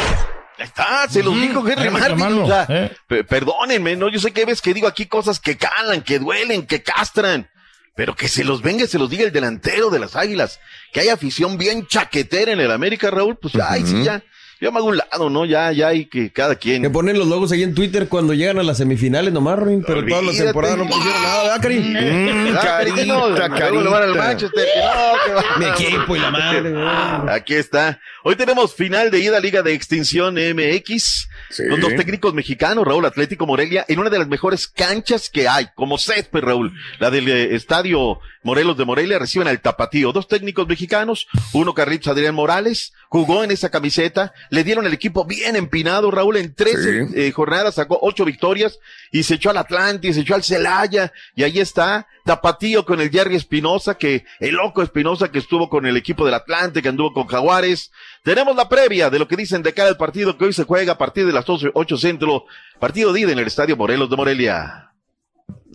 [0.57, 2.95] Está, se los dijo Henry reclamarlo, o sea, eh.
[3.07, 4.09] pe- perdónenme, ¿no?
[4.09, 7.49] Yo sé que ves que digo aquí cosas que calan, que duelen, que castran.
[7.97, 10.59] Pero que se los venga se los diga el delantero de las águilas.
[10.91, 13.37] Que hay afición bien chaquetera en el América, Raúl.
[13.37, 14.21] Pues, ay, sí, ya.
[14.61, 15.45] Yo me hago un lado, ¿no?
[15.45, 16.81] Ya, ya hay que cada quien.
[16.81, 20.05] Que ponen los logos ahí en Twitter cuando llegan a las semifinales nomás, Ruin, pero
[20.05, 20.43] todas las Olvídate.
[20.45, 21.79] temporadas no pusieron nada, ¿verdad, Cari?
[21.79, 25.43] Mm, carita, no, que va.
[25.59, 27.35] Mi equipo y la madre, güey.
[27.35, 27.99] Aquí está.
[28.23, 31.27] Hoy tenemos final de ida Liga de Extinción MX.
[31.69, 35.67] Con dos técnicos mexicanos, Raúl Atlético Morelia, en una de las mejores canchas que hay,
[35.75, 36.73] como césped, Raúl.
[36.99, 40.11] La del eh, estadio Morelos de Morelia reciben al Tapatío.
[40.11, 45.23] Dos técnicos mexicanos, uno Carlitos Adrián Morales, jugó en esa camiseta, le dieron el equipo
[45.23, 48.77] bien empinado, Raúl, en 13 eh, jornadas sacó ocho victorias
[49.09, 52.99] y se echó al Atlante, y se echó al Celaya, y ahí está, Tapatío con
[52.99, 56.89] el Jerry Espinosa, que el loco Espinosa que estuvo con el equipo del Atlante, que
[56.89, 57.89] anduvo con Jaguares.
[58.21, 60.97] Tenemos la previa de lo que dicen de cada partido que hoy se juega a
[60.97, 62.45] partir de las 12, 8 centro,
[62.81, 64.91] partido de ida en el Estadio Morelos de Morelia.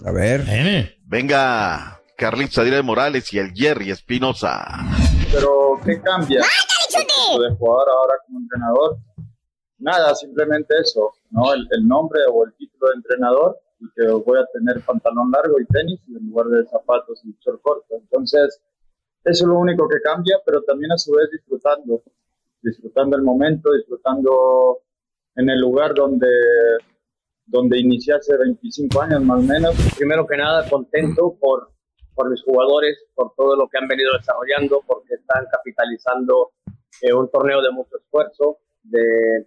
[0.05, 0.99] A ver.
[1.07, 5.00] Venga, Carlitos Adrián Morales y el Jerry Espinosa.
[5.33, 6.41] Pero, ¿qué cambia?
[6.41, 8.97] De jugador ahora como entrenador.
[9.79, 11.53] Nada, simplemente eso, ¿no?
[11.53, 15.59] El, el nombre o el título de entrenador y que voy a tener pantalón largo
[15.61, 17.95] y tenis en lugar de zapatos y short corto.
[17.97, 18.61] Entonces,
[19.25, 22.03] eso es lo único que cambia, pero también a su vez disfrutando,
[22.63, 24.81] disfrutando el momento, disfrutando
[25.37, 26.29] en el lugar donde,
[27.47, 29.77] donde inicié hace 25 años más o menos.
[29.97, 31.71] Primero que nada, contento por,
[32.15, 36.53] por mis jugadores, por todo lo que han venido desarrollando, porque están capitalizando
[37.03, 39.47] eh, un torneo de mucho esfuerzo, de,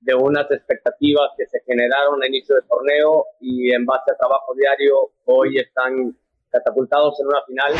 [0.00, 4.54] de unas expectativas que se generaron a inicio del torneo y en base a trabajo
[4.54, 6.16] diario hoy están
[6.50, 7.72] catapultados en una final.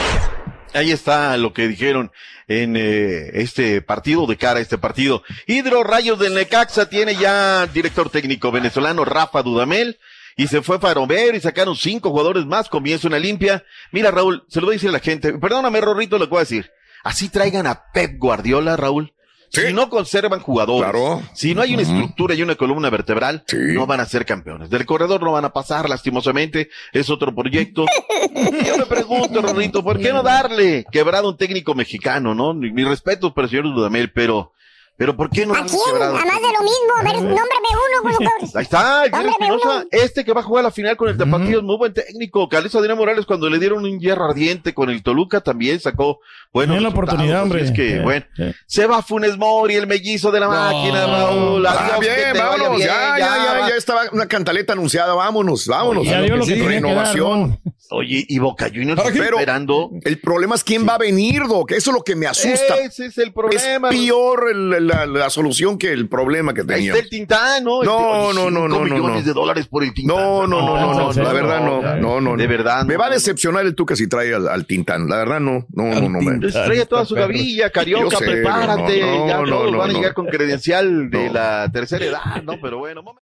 [0.74, 2.10] Ahí está lo que dijeron
[2.48, 5.22] en eh, este partido, de cara a este partido.
[5.46, 9.98] Hidro Rayos del Necaxa tiene ya director técnico venezolano Rafa Dudamel.
[10.36, 12.68] Y se fue Faromero y sacaron cinco jugadores más.
[12.68, 13.64] Comienza una limpia.
[13.92, 15.32] Mira, Raúl, se lo voy a decir a la gente.
[15.34, 16.70] Perdóname, Rorrito, lo que voy a decir.
[17.04, 19.12] Así traigan a Pep Guardiola, Raúl.
[19.50, 20.90] Si no conservan jugadores,
[21.34, 24.68] si no hay una estructura y una columna vertebral, no van a ser campeones.
[24.68, 27.86] Del corredor no van a pasar, lastimosamente, es otro proyecto.
[28.66, 32.52] Yo me pregunto, Rorrito, ¿por qué no darle quebrado a un técnico mexicano, no?
[32.52, 34.52] Mi, mi respeto para el señor Dudamel, pero,
[34.96, 35.78] pero ¿por qué no ¿A quién?
[35.86, 36.16] quebrado?
[36.16, 36.92] A más de lo mismo.
[36.98, 38.48] A ver, nómbrame uno, conductor.
[38.58, 39.84] Ahí está, el Espinosa, uno.
[39.90, 42.48] este que va a jugar la final con el Tapatío, es muy buen técnico.
[42.48, 46.20] Carlos Adrián Morales, cuando le dieron un hierro ardiente con el Toluca, también sacó
[46.52, 47.62] Tiene la oportunidad, hombre.
[47.62, 48.54] Es que, Eh, bueno, eh.
[48.66, 51.66] se va Funes Mori, el mellizo de la máquina, Raúl.
[51.66, 52.76] Ah, Adiós, que bien, te vaya vámonos.
[52.76, 55.14] bien, ya, ya, ya, ya estaba una cantaleta anunciada.
[55.14, 56.04] Vámonos, vámonos.
[56.06, 57.60] Ya dio lo que que dar, Renovación.
[57.90, 59.90] Oye, y Boca Juniors esperando.
[60.04, 61.72] el problema es quién va a venir, Doc.
[61.72, 62.76] Eso es lo que me asusta.
[62.82, 63.88] Ese es el problema.
[63.90, 66.92] Es peor el- la, la solución que el problema que Ahí tenía.
[66.92, 67.82] está el Tintán, ¿no?
[67.82, 69.26] No, no, no, no, no, millones no.
[69.26, 70.16] de dólares por el Tintán.
[70.16, 72.36] No, no, no, no, no, la verdad no, no, no.
[72.36, 72.50] De no.
[72.50, 72.84] verdad.
[72.84, 75.08] Me va a decepcionar el Tuca si trae al, al Tintán.
[75.08, 76.20] La verdad no, no, no, no.
[76.20, 79.00] me- Pues trae toda su gavilla, Carioca, sé, prepárate.
[79.00, 82.54] no, no, ya no, todos van a llegar con credencial de la tercera edad, ¿no?
[82.60, 83.23] Pero bueno, momento.